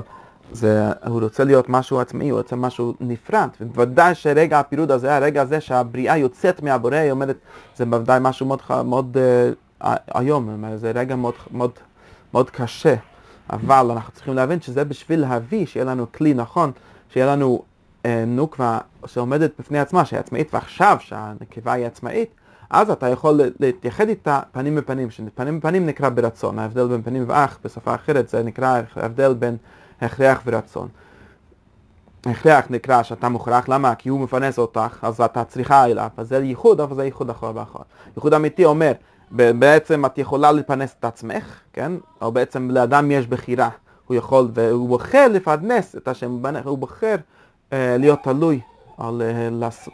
[0.54, 5.42] זה, הוא רוצה להיות משהו עצמאי, הוא רוצה משהו נפרד, ובוודאי שרגע הפירוד הזה, הרגע
[5.42, 7.38] הזה שהבריאה יוצאת מהבורא, היא אומרת,
[7.76, 9.18] זה בוודאי משהו מאוד, מאוד
[9.82, 11.72] uh, היום, זה רגע מאוד, מאוד,
[12.34, 12.96] מאוד קשה,
[13.50, 16.72] אבל אנחנו צריכים להבין שזה בשביל להביא, שיהיה לנו כלי נכון,
[17.10, 17.62] שיהיה לנו
[18.04, 22.30] uh, נוקבה שעומדת בפני עצמה, שהיא עצמאית, ועכשיו שהנקבה היא עצמאית,
[22.70, 27.60] אז אתה יכול להתייחד איתה פנים בפנים, שפנים בפנים נקרא ברצון, ההבדל בין פנים ואח
[27.64, 29.58] בשפה אחרת זה נקרא ההבדל בין
[30.04, 30.88] הכרח ורצון.
[32.26, 33.96] הכרח נקרא שאתה מוכרח, למה?
[33.96, 37.52] כי הוא מפרנס אותך, אז אתה צריכה אליו, אז זה ייחוד, אבל זה ייחוד אחר
[37.56, 37.80] ואחר.
[38.16, 38.92] ייחוד אמיתי אומר,
[39.32, 41.92] בעצם את יכולה לפרנס את עצמך, כן?
[42.22, 43.70] או בעצם לאדם יש בחירה,
[44.08, 47.16] הוא יכול, והוא בוחר לפרנס את השם, הוא בוחר
[47.74, 48.60] אה, להיות תלוי,
[48.98, 49.90] על, אה, לס,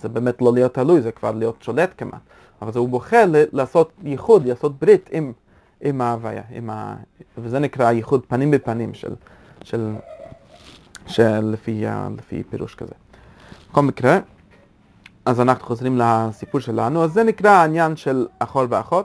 [0.00, 2.20] זה באמת לא להיות תלוי, זה כבר להיות שולט כמעט,
[2.62, 5.32] אבל הוא בוחר לעשות ייחוד, לעשות ברית עם,
[5.80, 6.94] עם ההוויה, עם ה...
[7.38, 9.14] וזה נקרא ייחוד פנים בפנים של...
[9.66, 9.94] של,
[11.06, 11.84] של לפי,
[12.50, 12.92] פירוש כזה.
[13.70, 14.18] בכל מקרה,
[15.24, 19.02] אז אנחנו חוזרים לסיפור שלנו, אז זה נקרא העניין של אחור ואחור,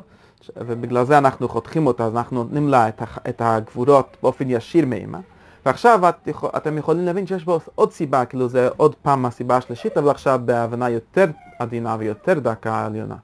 [0.57, 5.20] ובגלל זה אנחנו חותכים אותה, אז אנחנו נותנים לה את, את הגבורות באופן ישיר מאמא.
[5.66, 9.97] ועכשיו את, אתם יכולים להבין שיש בו עוד סיבה, כאילו זה עוד פעם הסיבה השלישית,
[9.97, 11.26] אבל עכשיו בהבנה יותר
[11.59, 13.16] עדינה ויותר דקה עליונה.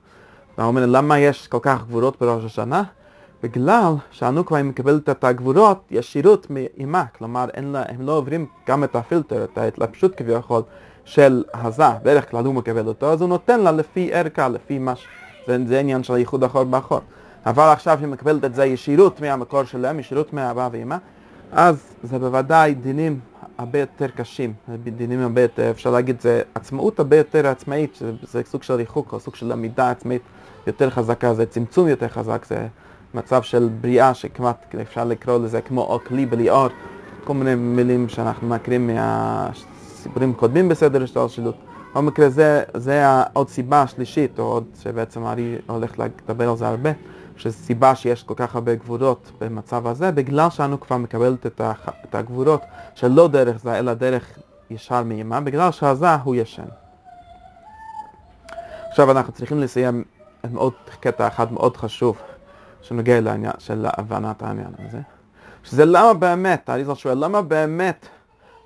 [0.58, 2.84] ואומרים, למה יש כל כך גבורות בראש השנה?
[3.44, 8.96] בגלל שהנוקבה היא מקבלת את הגבורות ישירות מאימה, כלומר לה, הם לא עוברים גם את
[8.96, 10.62] הפילטר, את ההתלבשות כביכול
[11.06, 14.96] של הזה, בדרך כלל הוא מקבל אותו, אז הוא נותן לה לפי ערכה, לפי מה
[14.96, 15.08] ש...
[15.48, 17.00] זה, זה עניין של הייחוד אחור באחור.
[17.46, 20.98] אבל עכשיו היא מקבלת את זה ישירות מהמקור שלהם, ישירות מהאבא ואמא,
[21.52, 23.20] אז זה בוודאי דינים
[23.58, 28.64] הרבה יותר קשים, דינים הרבה יותר, אפשר להגיד, זה עצמאות הרבה יותר עצמאית, זה סוג
[28.64, 30.22] של ריחוק או סוג של עמידה עצמאית
[30.68, 32.68] יותר חזקה, זה צמצום יותר חזק, זה
[33.14, 36.68] מצב של בריאה שכמעט אפשר לקרוא לזה כמו או כלי בלי אור,
[37.24, 41.56] כל מיני מילים שאנחנו מכירים מהסיפורים קודמים בסדר השתלשלות.
[41.92, 46.68] בכל מקרה זה, זה עוד סיבה שלישית, או עוד שבעצם ארי הולך לדבר על זה
[46.68, 46.90] הרבה,
[47.38, 51.90] שסיבה שיש כל כך הרבה גבורות במצב הזה, בגלל שאנו כבר מקבלת את, הח...
[52.10, 52.62] את הגבורות
[52.96, 54.40] שלא דרך זה, אלא דרך
[54.70, 56.66] ישר מאימה, בגלל שהזה הוא ישן.
[58.90, 60.04] עכשיו אנחנו צריכים לסיים
[60.44, 62.18] עם עוד קטע אחד מאוד חשוב,
[62.82, 65.00] שנוגע לעניין של הבנת העניין הזה,
[65.64, 68.08] שזה למה באמת, אני שואל, למה באמת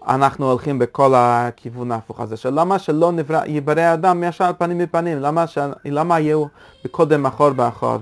[0.08, 5.48] אנחנו הולכים בכל הכיוון ההפוך הזה, שלמה שלא נברא, יברא אדם ישר פנים מפנים, למה,
[5.48, 5.58] ש...
[5.86, 6.46] למה יהיו
[6.86, 7.98] בקודם אחור באחור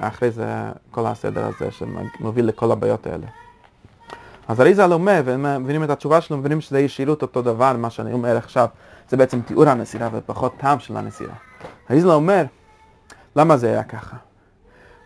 [0.00, 0.46] ואחרי זה
[0.90, 3.26] כל הסדר הזה שמוביל לכל הבעיות האלה.
[4.48, 8.36] אז אריזה אומר, ומבינים את התשובה שלו, מבינים שזה ישירות אותו דבר, מה שאני אומר
[8.36, 8.66] עכשיו,
[9.08, 11.34] זה בעצם תיאור הנסירה ופחות טעם של הנסירה.
[11.90, 12.44] אריזה אומר,
[13.36, 14.16] למה זה היה ככה?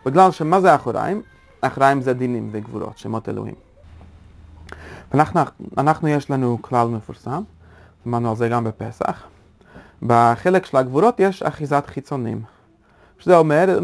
[0.07, 1.21] בגלל שמה זה אחוריים?
[1.61, 3.55] אחוריים זה דינים וגבולות, שמות אלוהים.
[5.11, 5.41] ואנחנו
[5.77, 7.43] אנחנו יש לנו כלל מפורסם,
[8.07, 9.23] אמרנו על זה גם בפסח.
[10.01, 12.41] בחלק של הגבורות יש אחיזת חיצונים.
[13.19, 13.79] שזה אומר,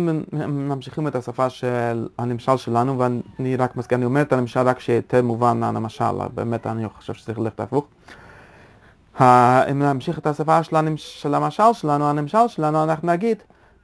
[0.47, 5.21] ממשיכים את השפה של הנמשל שלנו, ואני רק מזכיר, אני אומר את הנמשל רק שיותר
[5.21, 7.86] מובן הנמשל, באמת אני חושב שצריך ללכת הפוך.
[9.21, 13.38] אם נמשיך את השפה של, הנמש, של המשל שלנו, הנמשל שלנו, אנחנו נגיד,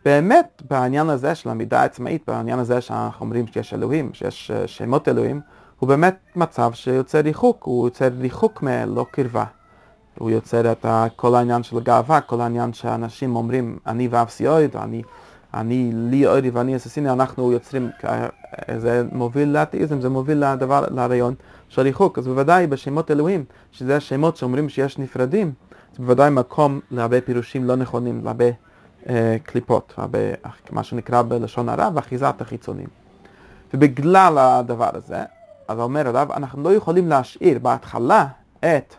[0.05, 5.07] באמת בעניין הזה של המידה העצמאית, בעניין הזה שאנחנו אומרים שיש אלוהים, שיש אה, שמות
[5.07, 5.41] אלוהים,
[5.79, 9.45] הוא באמת מצב שיוצר ריחוק, הוא יוצר ריחוק מלא קרבה.
[10.19, 10.85] הוא יוצר את
[11.15, 15.01] כל העניין של הגאווה, כל העניין שאנשים אומרים, אני ואפסי אוהד, אני,
[15.53, 17.89] אני לי אוהד ואני אססיני, אנחנו יוצרים,
[18.77, 21.33] זה מוביל לאתאיזם, זה מוביל לדבר, לרעיון
[21.69, 22.17] של ריחוק.
[22.17, 25.51] אז בוודאי בשמות אלוהים, שזה השמות שאומרים שיש נפרדים,
[25.97, 28.51] זה בוודאי מקום להרבה פירושים לא נכונים, להרבה אה,
[29.43, 30.19] קליפות, הרבה,
[30.71, 32.87] מה שנקרא בלשון הרע, ואחיזת החיצונים.
[33.73, 35.23] ובגלל הדבר הזה,
[35.67, 38.27] אז אומר עליו, אנחנו לא יכולים להשאיר בהתחלה
[38.59, 38.95] את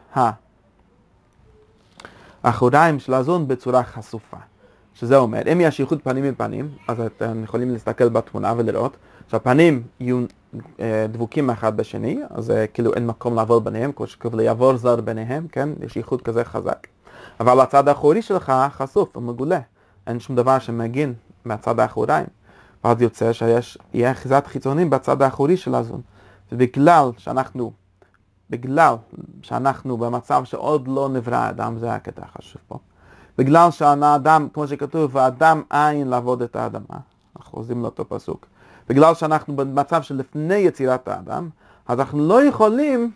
[2.42, 4.36] האחוריים של הזון בצורה חשופה.
[4.94, 8.96] שזה אומר, אם יש ייחוד פנים מפנים, אז אתם יכולים להסתכל בתמונה ולראות
[9.28, 10.24] שהפנים יהיו
[10.80, 15.00] אה, דבוקים אחד בשני, אז אה, כאילו אין מקום לעבור ביניהם, כמו שכתוב ליעבור זר
[15.00, 15.68] ביניהם, כן?
[15.80, 16.86] יש ייחוד כזה חזק.
[17.40, 19.60] אבל הצד האחורי שלך חשוף ומגולה.
[20.10, 22.26] אין שום דבר שמגין מהצד האחוריים.
[22.84, 26.00] ואז יוצא שיש, יהיה אחיזת חיצונים בצד האחורי של הזון.
[26.52, 27.72] ובגלל שאנחנו,
[28.50, 28.94] בגלל
[29.42, 32.78] שאנחנו במצב שעוד לא נברא האדם, זה הקטע החשוב פה,
[33.38, 36.96] בגלל שהאדם, כמו שכתוב, האדם אין לעבוד את האדמה,
[37.36, 38.46] אנחנו חוזרים לאותו פסוק,
[38.88, 41.48] בגלל שאנחנו במצב שלפני יצירת האדם,
[41.88, 43.10] אז אנחנו לא יכולים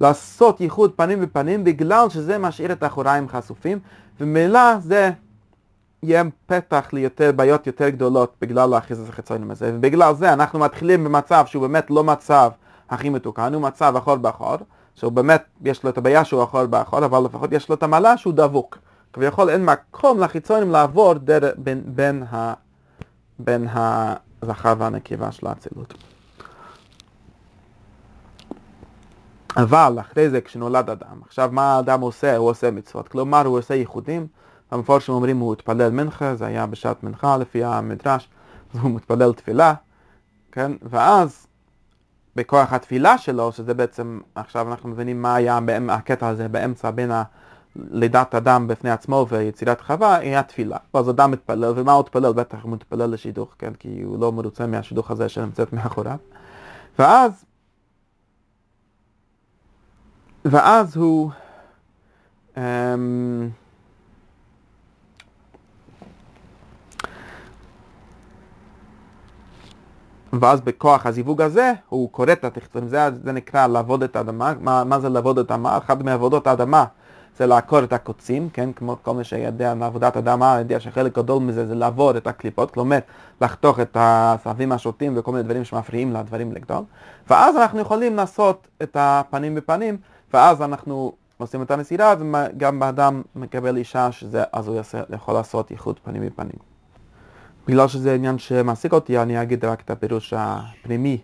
[0.00, 3.78] לעשות ייחוד פנים בפנים בגלל שזה משאיר את האחוריים חשופים,
[4.20, 5.10] וממילא זה
[6.02, 11.44] יהיה פתח ליותר בעיות יותר גדולות בגלל האחיזת החיצונים הזה, ובגלל זה אנחנו מתחילים במצב
[11.46, 12.50] שהוא באמת לא מצב
[12.90, 14.56] הכי מתוקן, הוא מצב אחור באחור,
[14.94, 18.16] שהוא באמת, יש לו את הבעיה שהוא אחור באחור, אבל לפחות יש לו את המעלה
[18.16, 18.78] שהוא דבוק.
[19.12, 22.54] כביכול אין מקום לחיצונים לעבור דר, בין, בין, ה,
[23.38, 23.68] בין
[24.42, 25.94] הזכר והנקבה של האצילות.
[29.56, 32.36] אבל אחרי זה כשנולד אדם, עכשיו מה האדם עושה?
[32.36, 34.26] הוא עושה מצוות, כלומר הוא עושה ייחודים
[34.70, 38.28] המפורשים אומרים הוא התפלל מנחה, זה היה בשעת מנחה לפי המדרש,
[38.74, 39.74] אז הוא מתפלל תפילה,
[40.52, 40.72] כן?
[40.82, 41.46] ואז
[42.36, 47.10] בכוח התפילה שלו, שזה בעצם, עכשיו אנחנו מבינים מה היה הקטע הזה באמצע בין
[47.76, 50.76] לידת אדם בפני עצמו ויצירת חווה, היה תפילה.
[50.94, 52.32] ואז אדם מתפלל, ומה הוא התפלל?
[52.32, 53.74] בטח הוא מתפלל לשידוך, כן?
[53.74, 56.16] כי הוא לא מרוצה מהשידוך הזה שנמצאת מאחוריו.
[56.98, 57.44] ואז,
[60.44, 61.30] ואז הוא,
[62.54, 62.58] um,
[70.32, 74.84] ואז בכוח הזיווג הזה הוא כורת את התחתונים, זה, זה נקרא לעבוד את האדמה, מה,
[74.84, 75.76] מה זה לעבוד את האדמה?
[75.76, 76.84] אחת מעבודות האדמה
[77.40, 81.66] זה לעקור את הקוצים, כן, כמו כל מי שיודע מעבודת אדמה, יודע שחלק גדול מזה
[81.66, 82.98] זה לעבור את הקליפות, כלומר
[83.40, 86.82] לחתוך את הסבים השוטים וכל מיני דברים שמפריעים לדברים לגדול,
[87.30, 89.96] ואז אנחנו יכולים לעשות את הפנים בפנים,
[90.32, 95.98] ואז אנחנו עושים את הנסירה, וגם האדם מקבל אישה, שזה, אז הוא יכול לעשות ייחוד
[96.04, 96.70] פנים בפנים.
[97.66, 101.18] בגלל שזה עניין שמעסיק אותי, אני אגיד רק את הפירוש הפנימי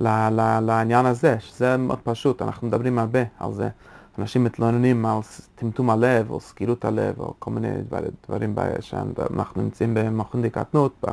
[0.00, 3.68] לעניין הזה, שזה מאוד פשוט, אנחנו מדברים הרבה על זה.
[4.18, 5.18] אנשים מתלוננים על
[5.54, 11.04] טמטום הלב, או סגירות הלב, או כל מיני דבר, דברים שאנחנו נמצאים במכון דקטנות,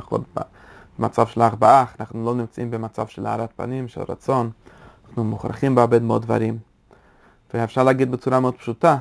[0.98, 4.50] במצב של ארבעה, אנחנו לא נמצאים במצב של הארת פנים, של רצון,
[5.08, 6.71] אנחנו מוכרחים בהרבה מאוד דברים.
[7.54, 8.96] ואפשר להגיד בצורה מאוד פשוטה,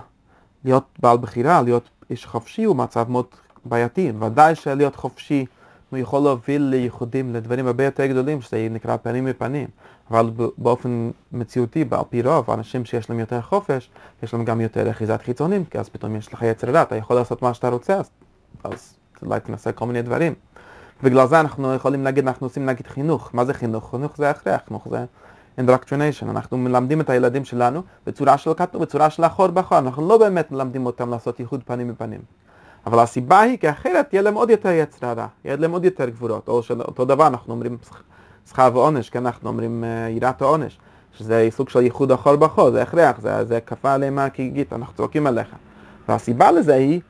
[0.64, 3.26] להיות בעל בחירה, להיות איש חופשי הוא מצב מאוד
[3.66, 4.12] בעייתי.
[4.20, 5.46] ודאי שלהיות חופשי
[5.90, 9.68] הוא יכול להוביל לייחודים, לדברים הרבה יותר גדולים, שזה נקרא פנים מפנים.
[10.12, 13.90] אבל באופן מציאותי, על פי רוב, אנשים שיש להם יותר חופש,
[14.24, 17.16] יש להם גם יותר אחיזת חיצונים, כי אז פתאום יש לך יצר דת, אתה יכול
[17.16, 18.10] לעשות מה שאתה רוצה, אז,
[18.64, 20.34] אז אולי תנסה כל מיני דברים.
[21.04, 23.30] בגלל זה אנחנו יכולים להגיד, אנחנו עושים נגיד חינוך.
[23.34, 23.92] מה זה חינוך?
[23.92, 25.06] חינוך זה הכרח, חינוך זה
[25.58, 26.30] indoctrination.
[26.30, 29.78] אנחנו מלמדים את הילדים שלנו בצורה של כתוב, בצורה של אחור באחור.
[29.78, 32.22] אנחנו לא באמת מלמדים אותם לעשות ייחוד פנים בפנים.
[32.86, 36.10] אבל הסיבה היא כי אחרת יהיה להם עוד יותר יצר הרע, יהיה להם עוד יותר
[36.10, 36.48] גבורות.
[36.48, 37.78] או של אותו דבר, אנחנו אומרים
[38.50, 40.80] שכר ועונש, כן, אנחנו אומרים אה, יראת העונש,
[41.14, 45.28] שזה סוג של ייחוד אחור באחור, זה הכרח, זה, זה כפה עליהם מהגיגית, אנחנו צועקים
[45.28, 45.48] עליך.
[46.10, 47.02] והסיבה לזה היא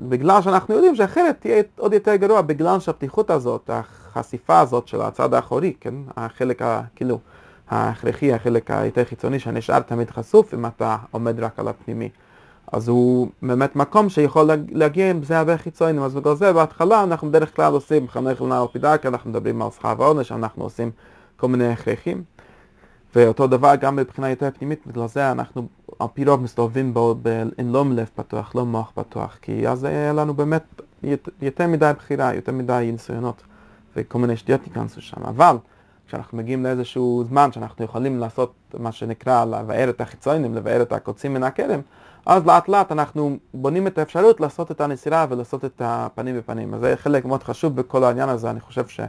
[0.00, 5.34] בגלל שאנחנו יודעים שאחרת תהיה עוד יותר גרוע, בגלל שהפתיחות הזאת, החשיפה הזאת של הצד
[5.34, 7.18] האחורי, כן, החלק, ה, כאילו,
[7.70, 12.08] ההכרחי, החלק היותר חיצוני, שנשאר תמיד חשוף אם אתה עומד רק על הפנימי.
[12.72, 17.28] אז הוא באמת מקום שיכול להגיע עם זה הרבה חיצוניים, אז בגלל זה בהתחלה אנחנו
[17.28, 20.90] בדרך כלל עושים חמש לנער על פי דרכי, אנחנו מדברים על שכר ועונש, אנחנו עושים
[21.36, 22.22] כל מיני הכרחים.
[23.16, 27.14] ואותו דבר גם מבחינה יותר פנימית, בגלל זה אנחנו על פי רוב מסתובבים בו
[27.58, 30.82] עם לא לב פתוח, לא מוח פתוח, כי אז היה לנו באמת
[31.42, 33.42] יותר מדי בחירה, יותר מדי ניסיונות,
[33.96, 35.22] וכל מיני שטויות ייכנסו שם.
[35.24, 35.56] אבל
[36.06, 41.34] כשאנחנו מגיעים לאיזשהו זמן שאנחנו יכולים לעשות מה שנקרא לבאר את החיצונים, לבאר את הקוצים
[41.34, 41.80] מן הכרם,
[42.26, 46.74] אז לאט לאט אנחנו בונים את האפשרות לעשות את הנסירה ולעשות את הפנים בפנים.
[46.74, 49.00] אז זה חלק מאוד חשוב בכל העניין הזה, אני חושב ש...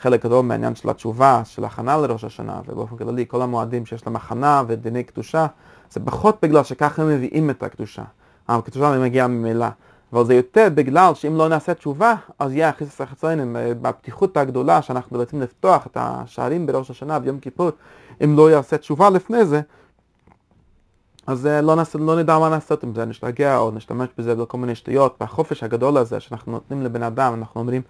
[0.00, 4.16] חלק גדול מהעניין של התשובה, של הכנה לראש השנה, ובאופן כללי כל המועדים שיש להם
[4.16, 5.46] הכנה ודיני קדושה,
[5.90, 8.02] זה פחות בגלל שככה הם מביאים את הקדושה.
[8.48, 9.66] הקדושה מגיעה ממילא.
[10.14, 14.82] אבל זה יותר בגלל שאם לא נעשה תשובה, אז יהיה החיסוס החצונים, אה, בפתיחות הגדולה
[14.82, 17.70] שאנחנו רוצים לפתוח את השערים בראש השנה ביום כיפור,
[18.24, 19.60] אם לא יעשה תשובה לפני זה,
[21.26, 24.58] אז אה, לא, נעשה, לא נדע מה לעשות עם זה, נשתגע או נשתמש בזה בכל
[24.58, 25.16] מיני שטויות.
[25.20, 27.82] והחופש הגדול הזה שאנחנו נותנים לבן אדם, אנחנו אומרים,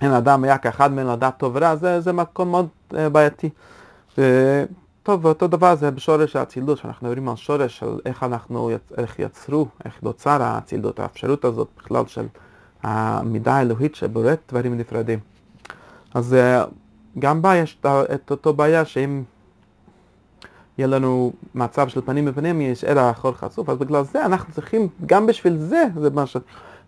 [0.00, 3.50] אין אדם היה כאחד מן לדעת טוב ורע, זה, זה מקום מאוד uh, בעייתי.
[5.04, 9.66] טוב, ואותו דבר זה בשורש האצילות, שאנחנו מדברים על שורש של איך אנחנו, איך יצרו,
[9.84, 12.26] איך נוצר האצילות, האפשרות הזאת בכלל של
[12.82, 15.18] המידה האלוהית שבוראת דברים נפרדים.
[16.14, 16.68] אז uh,
[17.18, 19.22] גם בה יש את אותו בעיה שאם
[20.78, 24.88] יהיה לנו מצב של פנים בפנים, יש ער האחור חשוף, אז בגלל זה אנחנו צריכים,
[25.06, 26.36] גם בשביל זה, זה מה ש...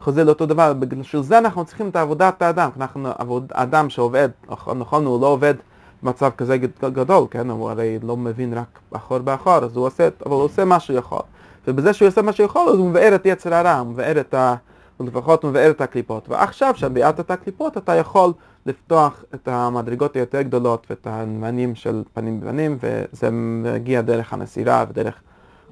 [0.00, 4.28] חוזר לאותו דבר, בשביל זה אנחנו צריכים את עבודת האדם, אנחנו עבוד, אדם שעובד,
[4.76, 5.54] נכון, הוא לא עובד
[6.06, 10.34] במצב כזה גדול, כן, הוא הרי לא מבין רק אחור באחור, אז הוא עושה, אבל
[10.34, 11.22] הוא עושה מה שהוא יכול,
[11.68, 14.34] ובזה שהוא עושה מה שהוא יכול, אז הוא מבאר את יצר הרע, הוא מבאר את
[14.34, 14.54] ה...
[15.00, 18.32] לפחות הוא מבאר את הקליפות, ועכשיו כשביארת את הקליפות אתה יכול
[18.66, 25.14] לפתוח את המדרגות היותר גדולות ואת הנמנים של פנים בפנים, וזה מגיע דרך הנסירה ודרך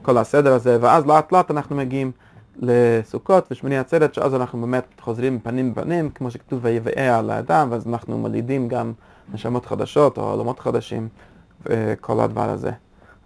[0.02, 2.12] כל הסדר הזה, ואז לאט לאט אנחנו מגיעים
[2.58, 7.86] לסוכות ושמיני עצרת, שאז אנחנו באמת חוזרים פנים בפנים, כמו שכתוב ויבאה על האדם, ואז
[7.86, 8.92] אנחנו מולידים גם
[9.32, 11.08] נשמות חדשות או עולמות חדשים
[11.66, 12.70] וכל הדבר הזה.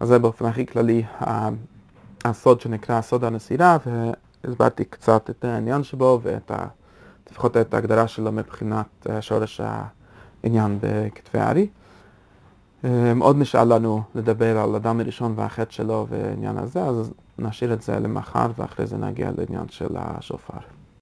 [0.00, 1.02] אז זה באופן הכי כללי
[2.24, 3.76] הסוד שנקרא סוד הנסירה,
[4.44, 6.66] והסברתי קצת את העניין שבו ואת ה...
[7.30, 9.60] לפחות את ההגדרה שלו מבחינת שורש
[10.44, 11.68] העניין בכתבי הארי.
[12.84, 17.82] אמ, עוד נשאר לנו לדבר על אדם הראשון והחטא שלו ועניין הזה, אז נשאיר את
[17.82, 20.77] זה למחר ואחרי זה נגיע לעניין של השופר.